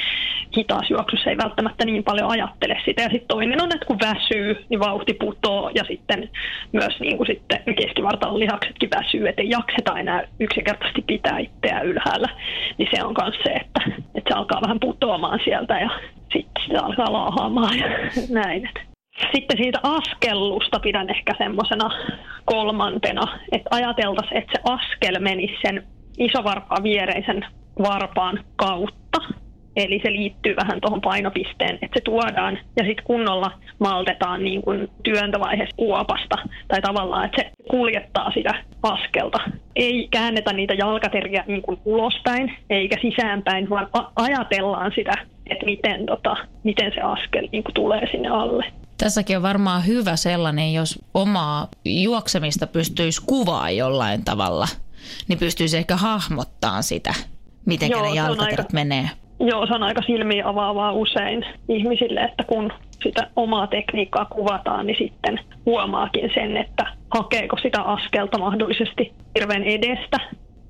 hitaassa 0.56 0.94
juoksussa 0.94 1.30
ei 1.30 1.36
välttämättä 1.36 1.84
niin 1.84 2.04
paljon 2.04 2.30
ajattele 2.30 2.76
sitä. 2.84 3.02
Ja 3.02 3.08
sitten 3.08 3.28
toinen 3.28 3.62
on, 3.62 3.72
että 3.74 3.86
kun 3.86 3.98
väsyy, 4.00 4.64
niin 4.68 4.80
vauhti 4.80 5.14
putoo 5.14 5.70
ja 5.74 5.84
sitten 5.84 6.30
myös 6.72 7.00
niin 7.00 7.16
kuin 7.16 7.26
sitten 7.26 7.74
keskivartalon 7.76 8.40
lihaksetkin 8.40 8.90
väsyy, 8.96 9.28
että 9.28 9.42
ei 9.42 9.50
jaksa 9.50 9.81
jaksetaan 9.82 10.00
enää 10.00 10.22
yksinkertaisesti 10.40 11.02
pitää 11.02 11.38
itseä 11.38 11.80
ylhäällä, 11.80 12.28
niin 12.78 12.88
se 12.94 13.04
on 13.04 13.14
myös 13.22 13.34
se, 13.44 13.50
että, 13.50 13.80
että 14.14 14.28
se 14.28 14.34
alkaa 14.34 14.62
vähän 14.62 14.80
putoamaan 14.80 15.40
sieltä 15.44 15.78
ja 15.78 15.90
sitten 16.32 16.62
se 16.68 16.76
alkaa 16.76 17.12
laahaamaan 17.12 17.78
ja 17.78 17.86
näin. 18.42 18.70
Sitten 19.34 19.56
siitä 19.56 19.78
askellusta 19.82 20.80
pidän 20.80 21.10
ehkä 21.10 21.34
semmoisena 21.38 21.90
kolmantena, 22.44 23.38
että 23.52 23.68
ajateltaisiin, 23.70 24.38
että 24.38 24.52
se 24.52 24.62
askel 24.64 25.20
menisi 25.20 25.54
sen 25.62 25.82
isovarpaan 26.18 26.82
viereisen 26.82 27.46
varpaan 27.82 28.44
kautta. 28.56 29.18
Eli 29.76 30.00
se 30.02 30.12
liittyy 30.12 30.56
vähän 30.56 30.80
tuohon 30.80 31.00
painopisteen, 31.00 31.74
että 31.74 31.98
se 31.98 32.00
tuodaan 32.04 32.58
ja 32.76 32.84
sitten 32.84 33.04
kunnolla 33.04 33.50
maltetaan 33.78 34.44
niin 34.44 34.62
kuin 34.62 34.88
työntövaiheessa 35.02 35.76
kuopasta 35.76 36.36
tai 36.68 36.82
tavallaan, 36.82 37.24
että 37.24 37.42
se 37.42 37.50
kuljettaa 37.70 38.30
sitä 38.30 38.64
askelta. 38.82 39.38
Ei 39.76 40.08
käännetä 40.10 40.52
niitä 40.52 40.74
jalkateriä 40.74 41.44
niin 41.46 41.62
kuin 41.62 41.80
ulospäin 41.84 42.56
eikä 42.70 42.96
sisäänpäin, 43.02 43.70
vaan 43.70 43.88
ajatellaan 44.16 44.92
sitä, 44.94 45.12
että 45.50 45.64
miten, 45.64 46.06
tota, 46.06 46.36
miten 46.64 46.92
se 46.94 47.00
askel 47.00 47.48
niin 47.52 47.64
kuin 47.64 47.74
tulee 47.74 48.10
sinne 48.10 48.28
alle. 48.28 48.64
Tässäkin 48.98 49.36
on 49.36 49.42
varmaan 49.42 49.86
hyvä 49.86 50.16
sellainen, 50.16 50.74
jos 50.74 50.98
omaa 51.14 51.68
juoksemista 51.84 52.66
pystyisi 52.66 53.22
kuvaa 53.26 53.70
jollain 53.70 54.24
tavalla, 54.24 54.66
niin 55.28 55.38
pystyisi 55.38 55.76
ehkä 55.76 55.96
hahmottaa 55.96 56.82
sitä, 56.82 57.14
miten 57.66 57.90
ne 57.90 58.14
jalkaterät 58.14 58.58
aika... 58.58 58.72
menee. 58.72 59.10
Joo, 59.46 59.66
se 59.66 59.74
on 59.74 59.82
aika 59.82 60.02
silmiä 60.02 60.48
avaavaa 60.48 60.92
usein 60.92 61.46
ihmisille, 61.68 62.20
että 62.20 62.44
kun 62.44 62.72
sitä 63.02 63.26
omaa 63.36 63.66
tekniikkaa 63.66 64.24
kuvataan, 64.24 64.86
niin 64.86 64.98
sitten 64.98 65.40
huomaakin 65.66 66.30
sen, 66.34 66.56
että 66.56 66.86
hakeeko 67.10 67.56
sitä 67.62 67.82
askelta 67.82 68.38
mahdollisesti 68.38 69.12
hirveän 69.38 69.62
edestä. 69.62 70.18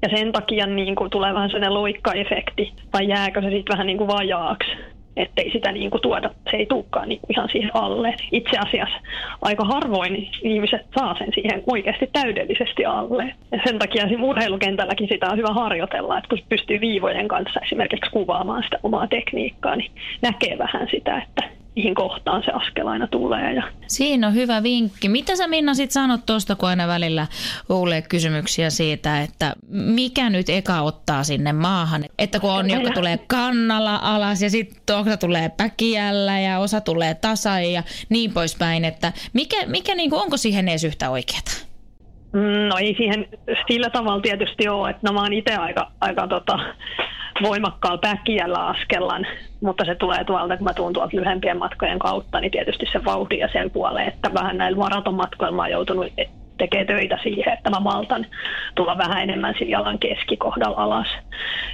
Ja 0.03 0.09
sen 0.17 0.33
takia 0.33 0.67
niin 0.67 0.95
kuin 0.95 1.11
tulee 1.11 1.35
vähän 1.35 1.49
sellainen 1.49 1.75
loikkaefekti, 1.75 2.73
vai 2.93 3.09
jääkö 3.09 3.43
se 3.43 3.51
sitten 3.51 3.73
vähän 3.73 3.87
niin 3.87 3.99
kuin 3.99 4.09
vajaaksi 4.09 4.71
ettei 5.17 5.51
sitä 5.51 5.73
niin 5.73 5.91
kuin 5.91 6.01
tuoda, 6.01 6.31
se 6.51 6.57
ei 6.57 6.67
tulekaan 6.67 7.09
niin 7.09 7.21
ihan 7.29 7.49
siihen 7.53 7.71
alle. 7.75 8.15
Itse 8.33 8.59
asiassa 8.59 9.01
aika 9.43 9.65
harvoin 9.65 10.29
ihmiset 10.43 10.87
saa 10.99 11.17
sen 11.19 11.33
siihen 11.35 11.63
oikeasti 11.67 12.11
täydellisesti 12.13 12.85
alle. 12.85 13.35
Ja 13.53 13.61
sen 13.67 13.79
takia 13.79 14.09
urheilukentälläkin 14.23 15.09
sitä 15.09 15.31
on 15.31 15.39
hyvä 15.39 15.53
harjoitella, 15.53 16.19
että 16.19 16.29
kun 16.29 16.39
pystyy 16.49 16.81
viivojen 16.81 17.29
kanssa 17.29 17.61
esimerkiksi 17.61 18.11
kuvaamaan 18.11 18.63
sitä 18.63 18.79
omaa 18.83 19.07
tekniikkaa, 19.07 19.77
niin 19.77 19.91
näkee 20.23 20.59
vähän 20.59 20.89
sitä, 20.91 21.23
että 21.23 21.62
mihin 21.77 21.95
kohtaan 21.95 22.43
se 22.45 22.51
askel 22.51 22.87
aina 22.87 23.07
tulee. 23.07 23.53
Ja... 23.53 23.63
Siinä 23.87 24.27
on 24.27 24.35
hyvä 24.35 24.63
vinkki. 24.63 25.09
Mitä 25.09 25.37
sä 25.37 25.47
Minna 25.47 25.75
sitten 25.75 25.93
sanot 25.93 26.27
tuosta, 26.27 26.57
kun 26.57 26.69
aina 26.69 26.87
välillä 26.87 27.27
kuulee 27.67 28.03
kysymyksiä 28.03 28.71
siitä, 28.71 29.23
että 29.23 29.53
mikä 29.69 30.31
nyt 30.31 30.49
eka 30.49 30.81
ottaa 30.81 31.25
sinne 31.25 31.53
maahan? 31.53 32.05
Että 32.19 32.41
kun 32.41 32.51
on, 32.51 32.71
joka 32.71 32.91
tulee 32.91 33.19
kannalla 33.27 34.01
alas 34.03 34.43
ja 34.43 34.51
sitten 34.51 34.97
osa 34.97 35.17
tulee 35.17 35.49
päkiällä 35.57 36.41
ja 36.41 36.59
osa 36.59 36.81
tulee 36.81 37.15
tasa 37.15 37.61
ja 37.61 37.83
niin 38.09 38.33
poispäin, 38.33 38.85
että 38.85 39.13
mikä, 39.33 39.57
mikä 39.67 39.95
niin 39.95 40.11
kuin, 40.11 40.23
onko 40.23 40.37
siihen 40.37 40.69
edes 40.69 40.85
yhtä 40.85 41.11
oikeaa? 41.11 41.43
No 42.69 42.77
ei 42.79 42.95
siihen 42.97 43.29
sillä 43.69 43.91
tavalla 43.91 44.23
tietysti 44.23 44.69
ole, 44.69 44.91
että 44.91 45.01
no 45.03 45.13
mä 45.13 45.21
oon 45.21 45.33
itse 45.33 45.55
aika, 45.55 45.93
aika 46.01 46.29
tota, 46.29 46.59
voimakkaalla 47.43 47.99
päkiällä 47.99 48.67
askellan, 48.67 49.27
mutta 49.61 49.85
se 49.85 49.95
tulee 49.95 50.25
tuolta, 50.25 50.57
kun 50.57 50.65
mä 50.65 50.75
tuun 50.75 50.93
tuolta 50.93 51.17
lyhempien 51.17 51.59
matkojen 51.59 51.99
kautta, 51.99 52.41
niin 52.41 52.51
tietysti 52.51 52.87
se 52.93 53.05
vauhti 53.05 53.39
ja 53.39 53.49
sen 53.53 53.71
puoleen, 53.71 54.09
että 54.09 54.35
vähän 54.35 54.59
näillä 54.59 54.79
maratonmatkoilla 54.79 55.57
mä 55.57 55.63
oon 55.63 55.71
joutunut 55.71 56.07
tekee 56.59 56.85
töitä 56.85 57.19
siihen, 57.23 57.53
että 57.53 57.71
mä 57.71 57.81
maltan 57.81 58.27
tulla 58.75 58.99
vähän 58.99 59.23
enemmän 59.23 59.55
sillä 59.59 59.71
jalan 59.71 59.99
keskikohdalla 59.99 60.83
alas. 60.83 61.07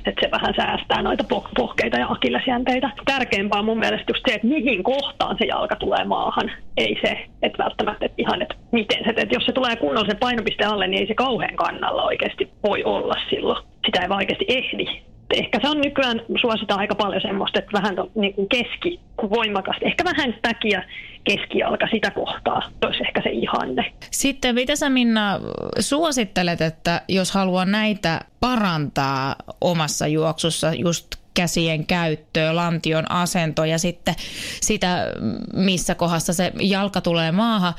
Että 0.07 0.20
se 0.20 0.31
vähän 0.31 0.54
säästää 0.57 1.02
noita 1.02 1.24
pohkeita 1.57 1.96
ja 1.96 2.07
akillesjänteitä. 2.11 2.90
Tärkeämpää 3.04 3.59
on 3.59 3.64
mun 3.64 3.78
mielestä 3.78 4.12
just 4.12 4.22
se, 4.28 4.35
että 4.35 4.46
mihin 4.46 4.83
kohtaan 4.83 5.37
se 5.38 5.44
jalka 5.44 5.76
tulee 5.76 6.04
maahan. 6.04 6.50
Ei 6.76 6.98
se, 7.04 7.26
että 7.42 7.64
välttämättä 7.64 8.04
että 8.07 8.22
ihan, 8.22 8.42
että 8.42 8.54
miten 8.72 9.04
se, 9.04 9.11
että 9.11 9.35
jos 9.35 9.46
se 9.46 9.52
tulee 9.52 9.76
kunnollisen 9.76 10.16
painopiste 10.16 10.64
alle, 10.64 10.87
niin 10.87 11.00
ei 11.00 11.07
se 11.07 11.14
kauhean 11.14 11.57
kannalla 11.57 12.02
oikeasti 12.02 12.50
voi 12.68 12.85
olla 12.85 13.14
silloin. 13.31 13.64
Sitä 13.87 14.02
ei 14.02 14.09
oikeasti 14.11 14.44
ehdi 14.48 14.87
ehkä 15.35 15.61
se 15.62 15.69
on 15.69 15.81
nykyään 15.81 16.21
suositaan 16.41 16.81
aika 16.81 16.95
paljon 16.95 17.23
semmoista, 17.23 17.59
että 17.59 17.73
vähän 17.73 17.97
to, 17.97 18.11
niin 18.14 18.35
kuin 18.35 18.49
keski, 18.49 19.01
voimakasta, 19.31 19.87
ehkä 19.87 20.05
vähän 20.05 20.35
takia 20.43 20.83
keskialka 21.25 21.87
sitä 21.93 22.11
kohtaa, 22.11 22.71
olisi 22.85 23.03
ehkä 23.07 23.23
se 23.23 23.31
ihanne. 23.31 23.93
Sitten 24.11 24.55
mitä 24.55 24.77
sä 24.77 24.91
Minna 24.91 25.41
suosittelet, 25.81 26.61
että 26.61 27.03
jos 27.09 27.31
haluaa 27.31 27.64
näitä 27.64 28.21
parantaa 28.41 29.37
omassa 29.61 30.07
juoksussa 30.07 30.73
just 30.75 31.07
käsien 31.35 31.87
käyttöä, 31.87 32.57
lantion 32.57 33.11
asento 33.11 33.64
ja 33.64 33.79
sitten 33.79 34.14
sitä, 34.61 35.07
missä 35.55 35.95
kohdassa 35.95 36.33
se 36.33 36.53
jalka 36.61 37.01
tulee 37.01 37.33
maahan, 37.33 37.75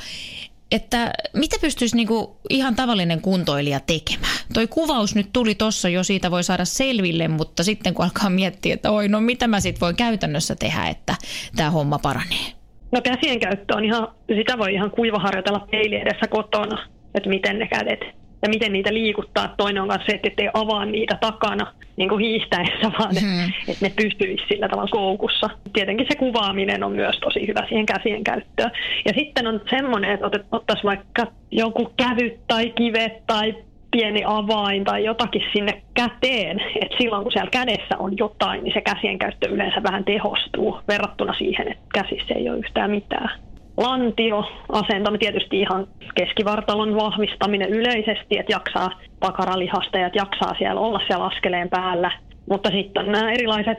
että 0.71 1.12
mitä 1.34 1.55
pystyisi 1.62 1.95
niinku 1.95 2.38
ihan 2.49 2.75
tavallinen 2.75 3.21
kuntoilija 3.21 3.79
tekemään? 3.79 4.38
Toi 4.53 4.67
kuvaus 4.67 5.15
nyt 5.15 5.29
tuli 5.34 5.55
tuossa 5.55 5.89
jo, 5.89 6.03
siitä 6.03 6.32
voi 6.32 6.43
saada 6.43 6.65
selville, 6.65 7.27
mutta 7.27 7.63
sitten 7.63 7.93
kun 7.93 8.05
alkaa 8.05 8.29
miettiä, 8.29 8.73
että 8.73 8.91
oi 8.91 9.08
no 9.08 9.21
mitä 9.21 9.47
mä 9.47 9.60
sitten 9.60 9.82
voin 9.82 9.95
käytännössä 9.95 10.55
tehdä, 10.55 10.86
että 10.86 11.15
tämä 11.55 11.69
homma 11.69 11.99
paranee? 11.99 12.53
No 12.91 13.01
käsien 13.01 13.39
käyttö 13.39 13.75
on 13.75 13.86
ihan, 13.86 14.08
sitä 14.36 14.58
voi 14.58 14.73
ihan 14.73 14.91
kuivaharjoitella 14.91 15.67
peili 15.71 15.95
edessä 15.95 16.27
kotona, 16.27 16.88
että 17.15 17.29
miten 17.29 17.60
ne 17.60 17.67
kädet 17.67 17.99
ja 18.41 18.49
miten 18.49 18.73
niitä 18.73 18.93
liikuttaa. 18.93 19.54
Toinen 19.58 19.82
on 19.82 19.88
myös 19.88 20.06
se, 20.06 20.19
että 20.23 20.41
ei 20.43 20.49
avaa 20.54 20.86
niitä 20.86 21.17
takana 21.21 21.73
niin 21.97 22.10
kuin 22.10 22.19
hiihtäessä, 22.19 22.91
vaan 22.99 23.15
hmm. 23.21 23.54
että 23.67 23.86
ne 23.86 23.93
pysyisi 23.95 24.43
sillä 24.47 24.69
tavalla 24.69 24.91
koukussa. 24.91 25.49
Tietenkin 25.73 26.08
se 26.10 26.15
kuvaaminen 26.15 26.84
on 26.84 26.91
myös 26.91 27.19
tosi 27.19 27.47
hyvä 27.47 27.67
siihen 27.67 27.86
käsien 27.86 28.23
käyttöön. 28.23 28.71
Ja 29.06 29.13
sitten 29.17 29.47
on 29.47 29.62
semmoinen, 29.69 30.12
että 30.12 30.30
ottaisiin 30.52 30.89
vaikka 30.89 31.28
joku 31.52 31.93
kävyt 31.97 32.39
tai 32.47 32.69
kivet 32.69 33.28
tai 33.28 33.56
pieni 33.91 34.23
avain 34.25 34.84
tai 34.84 35.06
jotakin 35.06 35.43
sinne 35.54 35.82
käteen, 35.93 36.60
että 36.82 36.97
silloin 36.97 37.23
kun 37.23 37.32
siellä 37.32 37.52
kädessä 37.52 37.97
on 37.97 38.17
jotain, 38.17 38.63
niin 38.63 38.73
se 38.73 38.82
käsien 38.82 39.19
käyttö 39.19 39.49
yleensä 39.49 39.84
vähän 39.84 40.06
tehostuu 40.06 40.80
verrattuna 40.88 41.34
siihen, 41.34 41.71
että 41.71 41.84
käsissä 41.93 42.34
ei 42.34 42.49
ole 42.49 42.60
yhtään 42.60 42.91
mitään 42.91 43.49
lantio, 43.80 44.44
asento, 44.70 45.18
tietysti 45.20 45.60
ihan 45.60 45.88
keskivartalon 46.15 46.96
vahvistaminen 46.96 47.70
yleisesti, 47.70 48.38
että 48.38 48.52
jaksaa 48.52 48.89
pakaralihasta 49.20 49.98
ja 49.98 50.08
että 50.08 50.20
jaksaa 50.20 50.56
siellä 50.58 50.82
olla 50.82 51.02
siellä 51.08 51.26
askeleen 51.26 51.70
päällä. 51.70 52.12
Mutta 52.50 52.70
sitten 52.70 53.12
nämä 53.12 53.32
erilaiset 53.32 53.78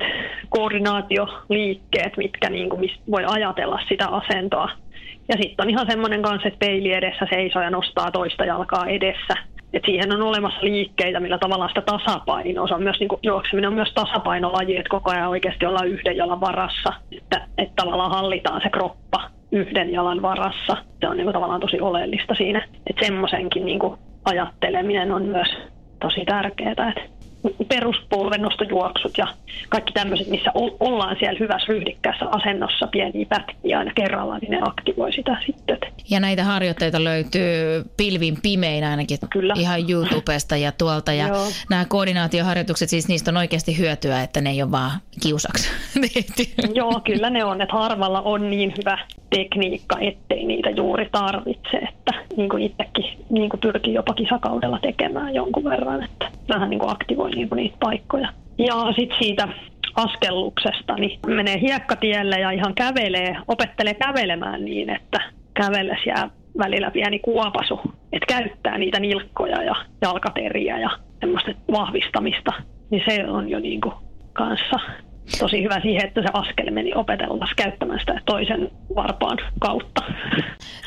koordinaatioliikkeet, 0.48 2.16
mitkä 2.16 2.50
niin 2.50 2.68
kuin, 2.68 2.90
voi 3.10 3.24
ajatella 3.26 3.80
sitä 3.88 4.08
asentoa. 4.08 4.68
Ja 5.28 5.36
sitten 5.42 5.64
on 5.64 5.70
ihan 5.70 5.86
semmoinen 5.90 6.22
kanssa, 6.22 6.48
että 6.48 6.58
peili 6.58 6.92
edessä 6.92 7.26
seisoo 7.30 7.62
ja 7.62 7.70
nostaa 7.70 8.10
toista 8.10 8.44
jalkaa 8.44 8.86
edessä. 8.86 9.34
Et 9.72 9.82
siihen 9.86 10.12
on 10.12 10.22
olemassa 10.22 10.60
liikkeitä, 10.62 11.20
millä 11.20 11.38
tavallaan 11.38 11.70
sitä 11.70 11.82
tasapainoa. 11.82 12.68
Se 12.68 12.74
on 12.74 12.82
myös, 12.82 13.00
niin 13.00 13.08
kuin, 13.08 13.20
juokseminen 13.22 13.68
on 13.68 13.74
myös 13.74 13.92
tasapainolaji, 13.94 14.76
että 14.76 14.90
koko 14.90 15.10
ajan 15.10 15.28
oikeasti 15.28 15.66
ollaan 15.66 15.88
yhden 15.88 16.16
jalan 16.16 16.40
varassa. 16.40 16.92
Että, 17.16 17.46
että 17.58 17.82
tavallaan 17.82 18.10
hallitaan 18.10 18.60
se 18.62 18.70
kroppa 18.70 19.39
yhden 19.52 19.92
jalan 19.92 20.22
varassa. 20.22 20.76
Se 21.00 21.08
on 21.08 21.16
niin 21.16 21.24
kuin 21.24 21.34
tavallaan 21.34 21.60
tosi 21.60 21.80
oleellista 21.80 22.34
siinä, 22.34 22.66
että 22.86 23.06
semmoisenkin 23.06 23.66
niin 23.66 23.80
ajatteleminen 24.24 25.12
on 25.12 25.22
myös 25.22 25.48
tosi 26.00 26.24
tärkeää. 26.24 26.70
Että 26.70 27.02
peruspolvennostojuoksut 27.68 29.18
ja 29.18 29.26
kaikki 29.68 29.92
tämmöiset, 29.92 30.28
missä 30.28 30.50
ollaan 30.80 31.16
siellä 31.18 31.38
hyvässä 31.38 31.66
ryhdikkäässä 31.68 32.26
asennossa 32.30 32.86
pieniä 32.86 33.26
pätkiä 33.28 33.78
aina 33.78 33.92
kerralla, 33.94 34.38
niin 34.38 34.50
ne 34.50 34.58
aktivoi 34.62 35.12
sitä 35.12 35.36
sitten. 35.46 35.78
Ja 36.10 36.20
näitä 36.20 36.44
harjoitteita 36.44 37.04
löytyy 37.04 37.84
pilvin 37.96 38.36
pimein 38.42 38.84
ainakin 38.84 39.18
Kyllä. 39.30 39.54
ihan 39.56 39.90
YouTubesta 39.90 40.56
ja 40.56 40.72
tuolta. 40.72 41.12
Ja 41.12 41.28
Joo. 41.28 41.46
nämä 41.70 41.84
koordinaatioharjoitukset, 41.84 42.88
siis 42.88 43.08
niistä 43.08 43.30
on 43.30 43.36
oikeasti 43.36 43.78
hyötyä, 43.78 44.22
että 44.22 44.40
ne 44.40 44.50
ei 44.50 44.62
ole 44.62 44.70
vaan 44.70 44.90
kiusaksi 45.22 45.70
Joo, 46.74 47.00
kyllä 47.04 47.30
ne 47.30 47.44
on, 47.44 47.62
että 47.62 47.74
harvalla 47.74 48.20
on 48.20 48.50
niin 48.50 48.74
hyvä 48.78 48.98
tekniikka, 49.30 49.98
ettei 50.00 50.44
niitä 50.44 50.70
juuri 50.70 51.08
tarvitse. 51.12 51.76
Että 51.76 52.24
niin 52.36 52.48
kuin 52.48 52.62
itsekin 52.62 53.04
niin 53.30 53.48
kuin 53.48 53.60
pyrkii 53.60 53.94
jopa 53.94 54.14
kisakaudella 54.14 54.78
tekemään 54.78 55.34
jonkun 55.34 55.64
verran, 55.64 56.04
että 56.04 56.30
vähän 56.48 56.70
niin 56.70 56.80
kuin 56.80 56.90
aktivoi 56.90 57.29
niin 57.34 57.48
kuin 57.48 57.56
niitä 57.56 57.76
paikkoja. 57.80 58.28
Ja 58.58 58.74
sitten 58.98 59.18
siitä 59.18 59.48
askelluksesta, 59.94 60.94
niin 60.94 61.18
menee 61.26 61.60
hiekkatielle 61.60 62.40
ja 62.40 62.50
ihan 62.50 62.74
kävelee, 62.74 63.36
opettelee 63.48 63.94
kävelemään 63.94 64.64
niin, 64.64 64.90
että 64.90 65.20
kävellessä 65.54 66.10
jää 66.10 66.30
välillä 66.58 66.90
pieni 66.90 67.18
kuopasu, 67.18 67.80
että 68.12 68.26
käyttää 68.26 68.78
niitä 68.78 69.00
nilkkoja 69.00 69.62
ja 69.62 69.74
jalkateriä 70.02 70.78
ja 70.78 70.90
semmoista 71.20 71.50
vahvistamista, 71.72 72.52
niin 72.90 73.02
se 73.08 73.24
on 73.28 73.48
jo 73.48 73.58
niin 73.58 73.80
kuin 73.80 73.94
kanssa 74.32 74.76
tosi 75.38 75.62
hyvä 75.62 75.80
siihen, 75.80 76.06
että 76.06 76.22
se 76.22 76.28
askel 76.32 76.70
meni 76.70 76.94
opetellaan 76.94 77.54
käyttämään 77.56 78.00
sitä 78.00 78.20
toisen 78.26 78.70
varpaan 78.94 79.38
kautta. 79.58 80.02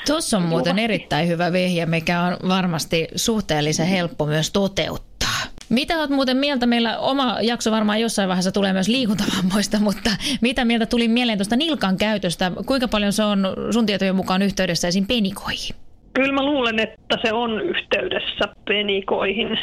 Tuossa 0.07 0.37
on 0.37 0.43
muuten 0.43 0.79
erittäin 0.79 1.27
hyvä 1.27 1.51
vehjä, 1.51 1.85
mikä 1.85 2.21
on 2.21 2.37
varmasti 2.49 3.07
suhteellisen 3.15 3.87
helppo 3.87 4.25
myös 4.25 4.51
toteuttaa. 4.51 5.39
Mitä 5.69 5.99
olet 5.99 6.09
muuten 6.09 6.37
mieltä? 6.37 6.65
Meillä 6.65 6.99
oma 6.99 7.37
jakso 7.41 7.71
varmaan 7.71 8.01
jossain 8.01 8.29
vaiheessa 8.29 8.51
tulee 8.51 8.73
myös 8.73 8.87
liikuntavammoista, 8.87 9.79
mutta 9.79 10.09
mitä 10.41 10.65
mieltä 10.65 10.85
tuli 10.85 11.07
mieleen 11.07 11.37
tuosta 11.37 11.55
nilkan 11.55 11.97
käytöstä? 11.97 12.51
Kuinka 12.65 12.87
paljon 12.87 13.13
se 13.13 13.23
on 13.23 13.47
sun 13.71 13.85
tietojen 13.85 14.15
mukaan 14.15 14.41
yhteydessä 14.41 14.87
esim. 14.87 15.07
penikoihin? 15.07 15.75
Kyllä 16.13 16.33
mä 16.33 16.45
luulen, 16.45 16.79
että 16.79 17.17
se 17.21 17.33
on 17.33 17.61
yhteydessä 17.61 18.45
penikoihin. 18.65 19.59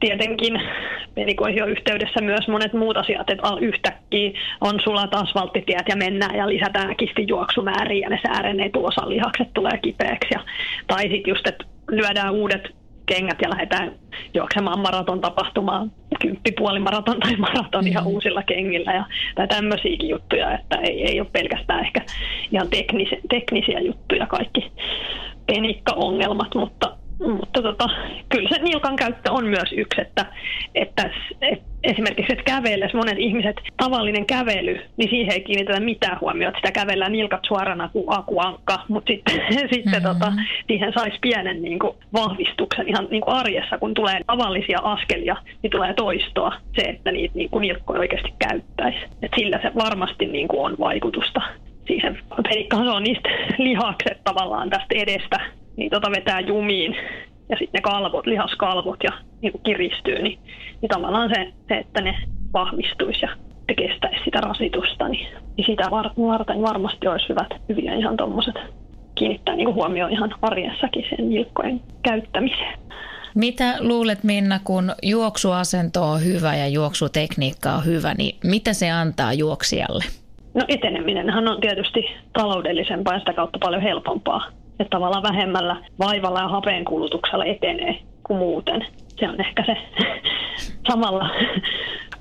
Tietenkin 0.00 0.60
penikoihin 1.14 1.62
on 1.62 1.70
yhteydessä 1.70 2.20
myös 2.20 2.48
monet 2.48 2.72
muut 2.72 2.96
asiat, 2.96 3.30
että 3.30 3.48
yhtäkkiä 3.60 4.30
on 4.60 4.80
sulat 4.84 5.14
asfalttitiet 5.14 5.88
ja 5.88 5.96
mennään 5.96 6.36
ja 6.36 6.48
lisätään 6.48 6.94
juoksumääriä 7.28 8.06
ja 8.06 8.10
ne 8.10 8.20
sääreneet 8.26 8.72
lihakset 9.06 9.48
tulee 9.54 9.78
kipeäksi. 9.82 10.28
Ja, 10.34 10.40
tai 10.86 11.02
sitten 11.02 11.30
just, 11.30 11.46
että 11.46 11.64
lyödään 11.90 12.34
uudet 12.34 12.81
kengät 13.14 13.38
ja 13.42 13.50
lähdetään 13.50 13.92
juoksemaan 14.34 14.80
maraton 14.80 15.20
tapahtumaan, 15.20 15.92
kymppipuolimaraton 16.20 17.20
tai 17.20 17.36
maraton 17.36 17.86
ihan 17.86 18.04
mm. 18.04 18.10
uusilla 18.10 18.42
kengillä 18.42 18.92
ja, 18.92 19.04
tai 19.34 19.48
tämmöisiäkin 19.48 20.08
juttuja, 20.08 20.58
että 20.58 20.76
ei, 20.76 21.04
ei 21.06 21.20
ole 21.20 21.28
pelkästään 21.32 21.84
ehkä 21.84 22.00
ihan 22.52 22.68
teknisiä, 22.68 23.18
teknisiä 23.28 23.80
juttuja 23.80 24.26
kaikki 24.26 24.72
penikkaongelmat, 25.46 26.54
mutta 26.54 26.96
mutta 27.28 27.62
tota, 27.62 27.88
kyllä 28.28 28.48
se 28.48 28.58
nilkan 28.62 28.96
käyttö 28.96 29.32
on 29.32 29.46
myös 29.46 29.72
yksi, 29.72 30.00
että, 30.00 30.26
että, 30.74 31.10
että 31.40 31.72
esimerkiksi 31.84 32.32
että 32.32 32.44
kävellessä 32.44 32.98
monet 32.98 33.18
ihmiset, 33.18 33.56
tavallinen 33.76 34.26
kävely, 34.26 34.80
niin 34.96 35.10
siihen 35.10 35.32
ei 35.32 35.40
kiinnitetä 35.40 35.80
mitään 35.80 36.20
huomiota, 36.20 36.58
sitä 36.58 36.72
kävellään 36.72 37.12
nilkat 37.12 37.40
suorana 37.48 37.88
kuin 37.88 38.04
akuankka, 38.08 38.78
mutta 38.88 39.12
sitten, 39.12 39.34
sitten 39.74 40.02
mm-hmm. 40.02 40.18
tota, 40.18 40.32
siihen 40.66 40.92
saisi 40.92 41.18
pienen 41.20 41.62
niin 41.62 41.78
kuin, 41.78 41.96
vahvistuksen 42.12 42.88
ihan 42.88 43.08
niin 43.10 43.22
kuin 43.22 43.34
arjessa, 43.34 43.78
kun 43.78 43.94
tulee 43.94 44.20
tavallisia 44.26 44.78
askelia, 44.82 45.36
niin 45.62 45.70
tulee 45.70 45.94
toistoa 45.94 46.52
se, 46.76 46.82
että 46.82 47.12
niitä 47.12 47.34
niin 47.34 47.50
kuin 47.50 47.62
nilkkoja 47.62 48.00
oikeasti 48.00 48.34
käyttäisi. 48.38 48.98
Et 49.22 49.32
sillä 49.38 49.58
se 49.62 49.72
varmasti 49.74 50.26
niin 50.26 50.48
kuin, 50.48 50.60
on 50.60 50.76
vaikutusta 50.78 51.40
siihen. 51.86 52.18
Penikkahan 52.42 52.86
se 52.86 52.90
on 52.90 53.02
niistä 53.02 53.28
lihakset 53.58 54.20
tavallaan 54.24 54.70
tästä 54.70 54.94
edestä 54.94 55.61
niin 55.76 55.90
tota 55.90 56.10
vetää 56.10 56.40
jumiin 56.40 56.96
ja 57.48 57.56
sitten 57.58 57.78
ne 57.78 57.80
kalvot, 57.82 58.26
lihaskalvot 58.26 58.98
ja 59.04 59.10
niin 59.40 59.52
kuin 59.52 59.62
kiristyy, 59.62 60.22
niin, 60.22 60.38
niin 60.80 60.88
tavallaan 60.88 61.30
se, 61.34 61.52
se, 61.68 61.74
että 61.78 62.00
ne 62.00 62.14
vahvistuisi 62.52 63.20
ja 63.22 63.28
te 63.66 63.74
kestäisi 63.74 64.24
sitä 64.24 64.40
rasitusta, 64.40 65.08
niin, 65.08 65.28
niin 65.56 65.66
sitä 65.66 65.90
varten 65.90 66.62
varmasti 66.62 67.08
olisi 67.08 67.28
hyvät, 67.28 67.48
hyviä 67.68 67.94
ihan 67.94 68.16
tuommoiset 68.16 68.54
kiinnittää 69.14 69.56
niin 69.56 69.74
huomioon 69.74 70.12
ihan 70.12 70.34
arjessakin 70.42 71.04
sen 71.10 71.28
nilkkojen 71.28 71.80
käyttämiseen. 72.02 72.78
Mitä 73.34 73.76
luulet 73.80 74.24
Minna, 74.24 74.60
kun 74.64 74.92
juoksuasento 75.02 76.02
on 76.02 76.24
hyvä 76.24 76.56
ja 76.56 76.68
juoksutekniikka 76.68 77.72
on 77.72 77.84
hyvä, 77.84 78.14
niin 78.14 78.38
mitä 78.44 78.72
se 78.72 78.90
antaa 78.90 79.32
juoksijalle? 79.32 80.04
No 80.54 80.64
eteneminenhän 80.68 81.48
on 81.48 81.60
tietysti 81.60 82.04
taloudellisempaa 82.32 83.14
ja 83.14 83.18
sitä 83.18 83.32
kautta 83.32 83.58
paljon 83.58 83.82
helpompaa 83.82 84.61
että 84.82 84.96
tavallaan 84.96 85.22
vähemmällä 85.22 85.76
vaivalla 85.98 86.40
ja 86.40 86.48
hapeen 86.48 86.84
kulutuksella 86.84 87.44
etenee 87.44 87.98
kuin 88.22 88.38
muuten. 88.38 88.86
Se 89.18 89.28
on 89.28 89.40
ehkä 89.40 89.64
se 89.66 89.76
samalla 90.90 91.30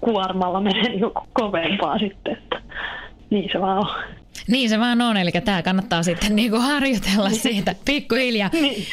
kuormalla 0.01 0.61
menee 0.61 0.93
joku 0.93 1.21
kovempaa 1.33 1.99
sitten, 1.99 2.33
että 2.33 2.61
niin 3.29 3.49
se 3.53 3.61
vaan 3.61 3.77
on. 3.77 3.87
Niin 4.47 4.69
se 4.69 4.79
vaan 4.79 5.01
on, 5.01 5.17
eli 5.17 5.31
tämä 5.31 5.61
kannattaa 5.61 6.03
sitten 6.03 6.35
niinku 6.35 6.59
harjoitella 6.59 7.29
siitä 7.45 7.75
pikkuhiljaa. 7.85 8.49
Niin. 8.53 8.85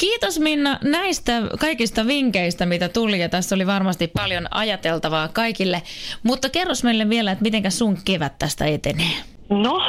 Kiitos 0.00 0.40
Minna 0.40 0.78
näistä 0.84 1.32
kaikista 1.60 2.06
vinkkeistä, 2.06 2.66
mitä 2.66 2.88
tuli 2.88 3.20
ja 3.20 3.28
tässä 3.28 3.54
oli 3.54 3.66
varmasti 3.66 4.08
paljon 4.16 4.46
ajateltavaa 4.50 5.28
kaikille. 5.28 5.82
Mutta 6.22 6.48
kerros 6.50 6.84
meille 6.84 7.08
vielä, 7.08 7.32
että 7.32 7.42
miten 7.42 7.70
sun 7.70 7.96
kevät 8.04 8.32
tästä 8.38 8.64
etenee? 8.64 9.14
No, 9.48 9.82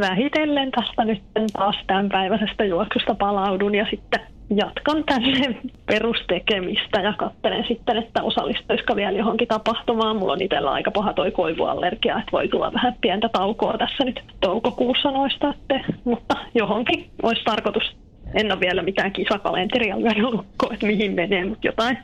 vähitellen 0.00 0.70
tästä 0.70 1.04
nyt 1.04 1.22
taas 1.52 1.76
tämänpäiväisestä 1.86 2.64
juoksusta 2.64 3.14
palaudun 3.14 3.74
ja 3.74 3.86
sitten 3.90 4.20
jatkan 4.56 5.04
tänne 5.04 5.60
perustekemistä 5.86 7.00
ja 7.00 7.12
katselen 7.12 7.64
sitten, 7.68 7.96
että 7.96 8.22
osallistuisiko 8.22 8.96
vielä 8.96 9.18
johonkin 9.18 9.48
tapahtumaan. 9.48 10.16
Mulla 10.16 10.32
on 10.32 10.42
itsellä 10.42 10.70
aika 10.70 10.90
paha 10.90 11.12
toi 11.12 11.30
koivuallergia, 11.30 12.18
että 12.18 12.32
voi 12.32 12.48
tulla 12.48 12.72
vähän 12.72 12.96
pientä 13.00 13.28
taukoa 13.28 13.78
tässä 13.78 14.04
nyt 14.04 14.20
toukokuussa 14.40 15.10
noista, 15.10 15.50
että, 15.50 15.92
mutta 16.04 16.34
johonkin 16.54 17.10
olisi 17.22 17.44
tarkoitus 17.44 17.96
en 18.36 18.52
ole 18.52 18.60
vielä 18.60 18.82
mitään 18.82 19.12
kisakalenteria 19.12 20.00
lyönyt 20.00 20.32
lukkoon, 20.32 20.74
että 20.74 20.86
mihin 20.86 21.12
menee, 21.12 21.44
mutta 21.44 21.66
jotain, 21.66 21.98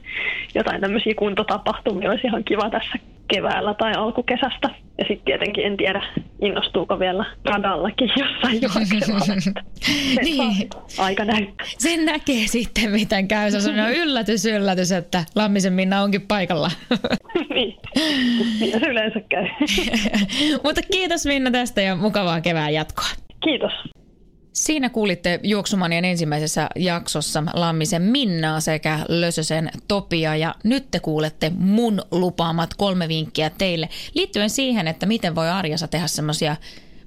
jotain 0.55 0.81
tämmöisiä 0.81 1.15
kuntotapahtumia 1.15 2.11
olisi 2.11 2.27
ihan 2.27 2.45
kiva 2.45 2.71
tässä 2.71 2.99
keväällä 3.35 3.75
tai 3.75 3.93
alkukesästä. 3.93 4.69
Ja 4.99 5.05
sitten 5.09 5.25
tietenkin 5.25 5.65
en 5.65 5.77
tiedä, 5.77 6.03
innostuuko 6.41 6.99
vielä 6.99 7.25
radallakin 7.45 8.11
jossain 8.17 8.63
juoksemaan. 8.63 9.43
Niin. 10.25 10.71
Aika 10.99 11.25
näyttää. 11.25 11.67
Sen 11.79 12.05
näkee 12.05 12.47
sitten, 12.47 12.91
miten 12.91 13.29
käy. 13.29 13.51
Se 13.51 13.71
on 13.71 13.93
yllätys, 14.03 14.47
yllätys, 14.47 14.93
että 14.93 15.25
Lammisen 15.35 15.73
Minna 15.73 16.03
onkin 16.03 16.21
paikalla. 16.21 16.71
niin, 17.55 17.77
se 18.59 18.87
yleensä 18.89 19.21
käy. 19.29 19.47
Mutta 20.65 20.81
kiitos 20.93 21.27
Minna 21.27 21.51
tästä 21.51 21.81
ja 21.83 21.97
mukavaa 21.97 22.41
kevään 22.41 22.75
jatkoa. 22.75 23.09
Kiitos. 23.45 23.73
Siinä 24.53 24.91
kuulitte 24.91 25.41
Juoksumanien 25.43 26.05
ensimmäisessä 26.05 26.69
jaksossa 26.77 27.43
Lammisen 27.53 28.03
Minnaa 28.03 28.61
sekä 28.61 28.99
Lösösen 29.09 29.71
Topia 29.89 30.37
ja 30.37 30.55
nyt 30.65 30.91
te 30.91 31.01
kuulette 31.01 31.53
mun 31.59 32.03
lupaamat 32.11 32.75
kolme 32.75 33.09
vinkkiä 33.09 33.51
teille 33.51 33.89
liittyen 34.15 34.51
siihen, 34.51 34.89
että 34.89 35.07
miten 35.07 35.35
voi 35.35 35.49
arjessa 35.49 35.89
tehdä 35.89 36.07
semmoisia 36.07 36.57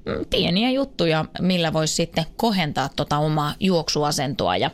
mm, 0.06 0.26
pieniä 0.30 0.70
juttuja, 0.70 1.26
millä 1.42 1.74
voisi 1.74 1.94
sitten 1.94 2.26
kohentaa 2.36 2.90
tota 2.96 3.18
omaa 3.18 3.54
juoksuasentoa. 3.60 4.58
Ja 4.58 4.72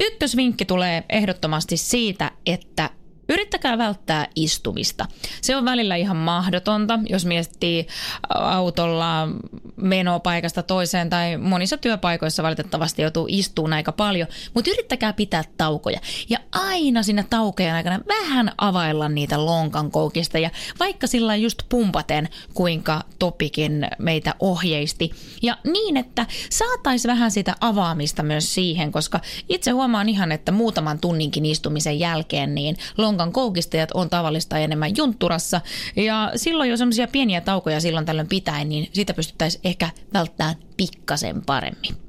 ykkösvinkki 0.00 0.64
tulee 0.64 1.04
ehdottomasti 1.08 1.76
siitä, 1.76 2.30
että 2.46 2.90
Yrittäkää 3.32 3.78
välttää 3.78 4.26
istumista. 4.36 5.06
Se 5.40 5.56
on 5.56 5.64
välillä 5.64 5.96
ihan 5.96 6.16
mahdotonta, 6.16 6.98
jos 7.08 7.24
miettii 7.24 7.86
autolla 8.34 9.28
menoa 9.76 10.20
paikasta 10.20 10.62
toiseen 10.62 11.10
tai 11.10 11.36
monissa 11.36 11.76
työpaikoissa 11.76 12.42
valitettavasti 12.42 13.02
joutuu 13.02 13.26
istuun 13.30 13.72
aika 13.72 13.92
paljon, 13.92 14.28
mutta 14.54 14.70
yrittäkää 14.70 15.12
pitää 15.12 15.44
taukoja. 15.56 16.00
Ja 16.28 16.38
aina 16.52 17.02
siinä 17.02 17.24
taukojen 17.30 17.74
aikana 17.74 18.00
vähän 18.08 18.52
availla 18.58 19.08
niitä 19.08 19.46
lonkan 19.46 19.90
koukista 19.90 20.38
ja 20.38 20.50
vaikka 20.80 21.06
sillä 21.06 21.36
just 21.36 21.62
pumpaten, 21.68 22.28
kuinka 22.54 23.02
Topikin 23.18 23.86
meitä 23.98 24.34
ohjeisti. 24.40 25.10
Ja 25.42 25.58
niin, 25.64 25.96
että 25.96 26.26
saatais 26.50 27.06
vähän 27.06 27.30
sitä 27.30 27.54
avaamista 27.60 28.22
myös 28.22 28.54
siihen, 28.54 28.92
koska 28.92 29.20
itse 29.48 29.70
huomaan 29.70 30.08
ihan, 30.08 30.32
että 30.32 30.52
muutaman 30.52 30.98
tunninkin 30.98 31.46
istumisen 31.46 31.98
jälkeen 31.98 32.54
niin 32.54 32.76
lonkan 32.98 33.21
koukistajat 33.30 33.90
on 33.94 34.10
tavallista 34.10 34.58
enemmän 34.58 34.96
juntturassa. 34.96 35.60
Ja 35.96 36.32
silloin 36.36 36.70
jo 36.70 36.76
semmoisia 36.76 37.08
pieniä 37.08 37.40
taukoja 37.40 37.80
silloin 37.80 38.06
tällöin 38.06 38.28
pitäen, 38.28 38.68
niin 38.68 38.88
sitä 38.92 39.14
pystyttäisiin 39.14 39.60
ehkä 39.64 39.90
välttämään 40.12 40.56
pikkasen 40.76 41.42
paremmin. 41.42 42.01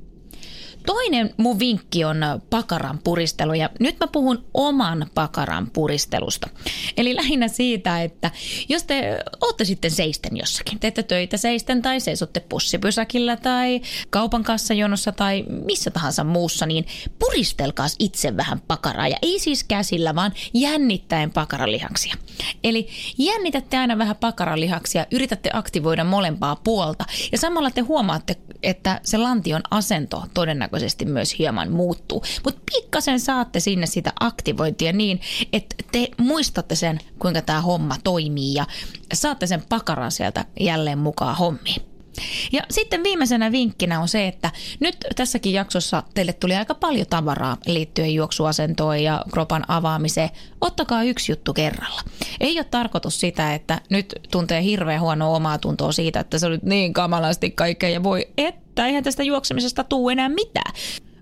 Toinen 0.86 1.34
mun 1.38 1.60
vinkki 1.60 2.06
on 2.06 2.18
pakaran 2.50 3.00
puristelu 3.04 3.54
ja 3.54 3.70
nyt 3.80 4.00
mä 4.00 4.08
puhun 4.08 4.46
oman 4.54 5.08
pakaran 5.14 5.70
puristelusta. 5.74 6.50
Eli 6.98 7.16
lähinnä 7.16 7.48
siitä, 7.48 8.02
että 8.02 8.32
jos 8.70 8.84
te 8.84 9.20
ootte 9.42 9.66
sitten 9.66 9.92
seisten 9.92 10.38
jossakin, 10.38 10.80
teette 10.80 11.04
töitä 11.04 11.38
seisten 11.38 11.82
tai 11.82 12.00
seisotte 12.00 12.40
pussipysäkillä 12.40 13.38
tai 13.38 13.82
kaupan 14.10 14.44
kassajonossa 14.44 15.12
tai 15.12 15.46
missä 15.66 15.92
tahansa 15.92 16.24
muussa, 16.24 16.66
niin 16.66 16.86
puristelkaas 17.20 17.96
itse 18.00 18.38
vähän 18.38 18.62
pakaraa 18.68 19.08
ja 19.08 19.18
ei 19.22 19.40
siis 19.40 19.64
käsillä, 19.64 20.16
vaan 20.16 20.34
jännittäen 20.54 21.32
pakaralihaksia. 21.32 22.16
Eli 22.64 22.88
jännitätte 23.18 23.78
aina 23.78 23.98
vähän 23.98 24.16
pakaralihaksia, 24.16 25.06
yritätte 25.12 25.50
aktivoida 25.54 26.04
molempaa 26.04 26.56
puolta 26.56 27.06
ja 27.32 27.38
samalla 27.38 27.72
te 27.72 27.82
huomaatte, 27.82 28.36
että 28.64 29.02
se 29.04 29.18
lantion 29.18 29.62
asento 29.72 30.24
todennäköisesti 30.34 30.73
todennäköisesti 30.74 31.06
myös 31.06 31.40
hieman 31.40 31.72
muuttuu. 31.72 32.24
Mutta 32.44 32.62
pikkasen 32.74 33.20
saatte 33.20 33.60
sinne 33.60 33.86
sitä 33.86 34.14
aktivointia 34.20 34.94
niin, 34.94 35.22
että 35.54 35.76
te 35.92 36.08
muistatte 36.18 36.76
sen, 36.76 37.00
kuinka 37.20 37.42
tämä 37.42 37.62
homma 37.62 37.96
toimii 38.04 38.54
ja 38.54 38.66
saatte 39.14 39.48
sen 39.48 39.64
pakaran 39.70 40.12
sieltä 40.12 40.46
jälleen 40.60 40.98
mukaan 41.00 41.38
hommiin. 41.38 41.93
Ja 42.52 42.62
sitten 42.72 43.04
viimeisenä 43.04 43.52
vinkkinä 43.52 44.00
on 44.00 44.08
se, 44.08 44.28
että 44.28 44.52
nyt 44.80 44.98
tässäkin 45.16 45.54
jaksossa 45.54 46.04
teille 46.14 46.34
tuli 46.34 46.56
aika 46.56 46.76
paljon 46.76 47.08
tavaraa 47.08 47.58
liittyen 47.66 48.14
juoksuasentoon 48.14 49.04
ja 49.04 49.26
kropan 49.32 49.64
avaamiseen. 49.68 50.30
Ottakaa 50.62 51.04
yksi 51.04 51.32
juttu 51.32 51.54
kerralla. 51.54 52.02
Ei 52.40 52.58
ole 52.58 52.64
tarkoitus 52.64 53.20
sitä, 53.20 53.54
että 53.54 53.82
nyt 53.90 54.14
tuntee 54.32 54.64
hirveän 54.64 55.02
huonoa 55.02 55.36
omaa 55.36 55.58
tuntoa 55.58 55.92
siitä, 55.92 56.20
että 56.20 56.40
se 56.40 56.46
on 56.46 56.52
nyt 56.52 56.64
niin 56.64 56.94
kamalasti 56.94 57.52
kaikkea 57.52 57.90
ja 57.90 58.04
voi, 58.04 58.28
että 58.38 58.86
eihän 58.86 59.04
tästä 59.04 59.24
juoksemisesta 59.24 59.84
tuu 59.84 60.10
enää 60.10 60.30
mitään. 60.30 60.74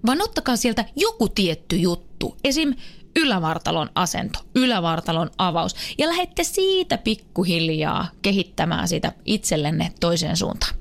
Vaan 0.06 0.22
ottakaa 0.22 0.56
sieltä 0.56 0.86
joku 0.96 1.30
tietty 1.30 1.76
juttu. 1.76 2.38
Esim 2.44 2.74
ylävartalon 3.16 3.90
asento, 3.96 4.40
ylävartalon 4.56 5.30
avaus 5.38 5.76
ja 5.98 6.08
lähette 6.08 6.44
siitä 6.44 6.98
pikkuhiljaa 6.98 8.08
kehittämään 8.22 8.88
sitä 8.88 9.12
itsellenne 9.26 9.92
toiseen 10.00 10.38
suuntaan. 10.38 10.81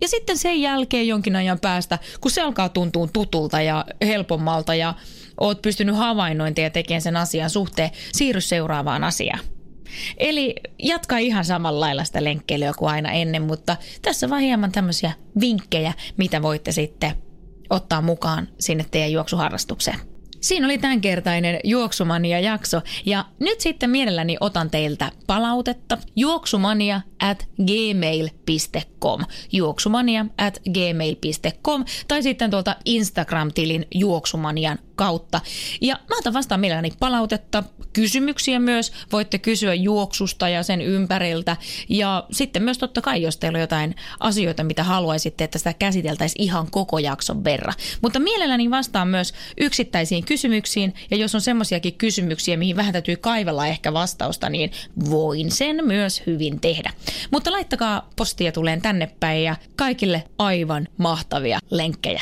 Ja 0.00 0.08
sitten 0.08 0.38
sen 0.38 0.60
jälkeen 0.60 1.08
jonkin 1.08 1.36
ajan 1.36 1.60
päästä, 1.60 1.98
kun 2.20 2.30
se 2.30 2.42
alkaa 2.42 2.68
tuntua 2.68 3.08
tutulta 3.12 3.62
ja 3.62 3.84
helpommalta 4.02 4.74
ja 4.74 4.94
oot 5.40 5.62
pystynyt 5.62 5.96
havainnointia 5.96 6.70
tekemään 6.70 7.02
sen 7.02 7.16
asian 7.16 7.50
suhteen, 7.50 7.90
siirry 8.12 8.40
seuraavaan 8.40 9.04
asiaan. 9.04 9.40
Eli 10.16 10.54
jatka 10.78 11.18
ihan 11.18 11.44
samalla 11.44 11.80
lailla 11.80 12.04
sitä 12.04 12.24
lenkkeilyä 12.24 12.72
kuin 12.78 12.90
aina 12.90 13.10
ennen, 13.10 13.42
mutta 13.42 13.76
tässä 14.02 14.30
vaan 14.30 14.42
hieman 14.42 14.72
tämmöisiä 14.72 15.12
vinkkejä, 15.40 15.92
mitä 16.16 16.42
voitte 16.42 16.72
sitten 16.72 17.12
ottaa 17.70 18.02
mukaan 18.02 18.48
sinne 18.58 18.86
teidän 18.90 19.12
juoksuharrastukseen. 19.12 20.00
Siinä 20.40 20.66
oli 20.66 20.78
tämänkertainen 20.78 21.60
Juoksumania 21.64 22.40
jakso 22.40 22.80
ja 23.06 23.24
nyt 23.40 23.60
sitten 23.60 23.90
mielelläni 23.90 24.36
otan 24.40 24.70
teiltä 24.70 25.12
palautetta 25.26 25.98
juoksumania 26.16 27.00
at 27.20 27.48
gmail.com 27.66 29.24
juoksumania 29.52 30.26
at 30.38 30.60
gmail.com 30.72 31.84
tai 32.08 32.22
sitten 32.22 32.50
tuolta 32.50 32.76
Instagram-tilin 32.84 33.86
juoksumanian 33.94 34.78
kautta. 34.96 35.40
Ja 35.80 35.98
mä 36.08 36.18
otan 36.18 36.32
vastaan 36.32 36.60
mielelläni 36.60 36.92
palautetta, 37.00 37.64
kysymyksiä 37.92 38.58
myös. 38.58 38.92
Voitte 39.12 39.38
kysyä 39.38 39.74
juoksusta 39.74 40.48
ja 40.48 40.62
sen 40.62 40.80
ympäriltä. 40.80 41.56
Ja 41.88 42.26
sitten 42.30 42.62
myös 42.62 42.78
totta 42.78 43.00
kai, 43.00 43.22
jos 43.22 43.36
teillä 43.36 43.56
on 43.56 43.60
jotain 43.60 43.94
asioita, 44.20 44.64
mitä 44.64 44.84
haluaisitte, 44.84 45.44
että 45.44 45.58
sitä 45.58 45.72
käsiteltäisiin 45.72 46.42
ihan 46.42 46.70
koko 46.70 46.98
jakson 46.98 47.44
verran. 47.44 47.74
Mutta 48.02 48.20
mielelläni 48.20 48.70
vastaan 48.70 49.08
myös 49.08 49.34
yksittäisiin 49.60 50.24
kysymyksiin. 50.24 50.94
Ja 51.10 51.16
jos 51.16 51.34
on 51.34 51.40
semmoisiakin 51.40 51.94
kysymyksiä, 51.94 52.56
mihin 52.56 52.76
vähän 52.76 52.92
täytyy 52.92 53.16
kaivella 53.16 53.66
ehkä 53.66 53.92
vastausta, 53.92 54.48
niin 54.48 54.70
voin 55.10 55.50
sen 55.50 55.80
myös 55.86 56.22
hyvin 56.26 56.60
tehdä. 56.60 56.92
Mutta 57.30 57.52
laittakaa 57.52 58.08
postia 58.16 58.52
tuleen 58.52 58.82
tänne 58.82 59.10
päin 59.20 59.44
ja 59.44 59.56
kaikille 59.76 60.22
aivan 60.38 60.88
mahtavia 60.96 61.58
lenkkejä. 61.70 62.20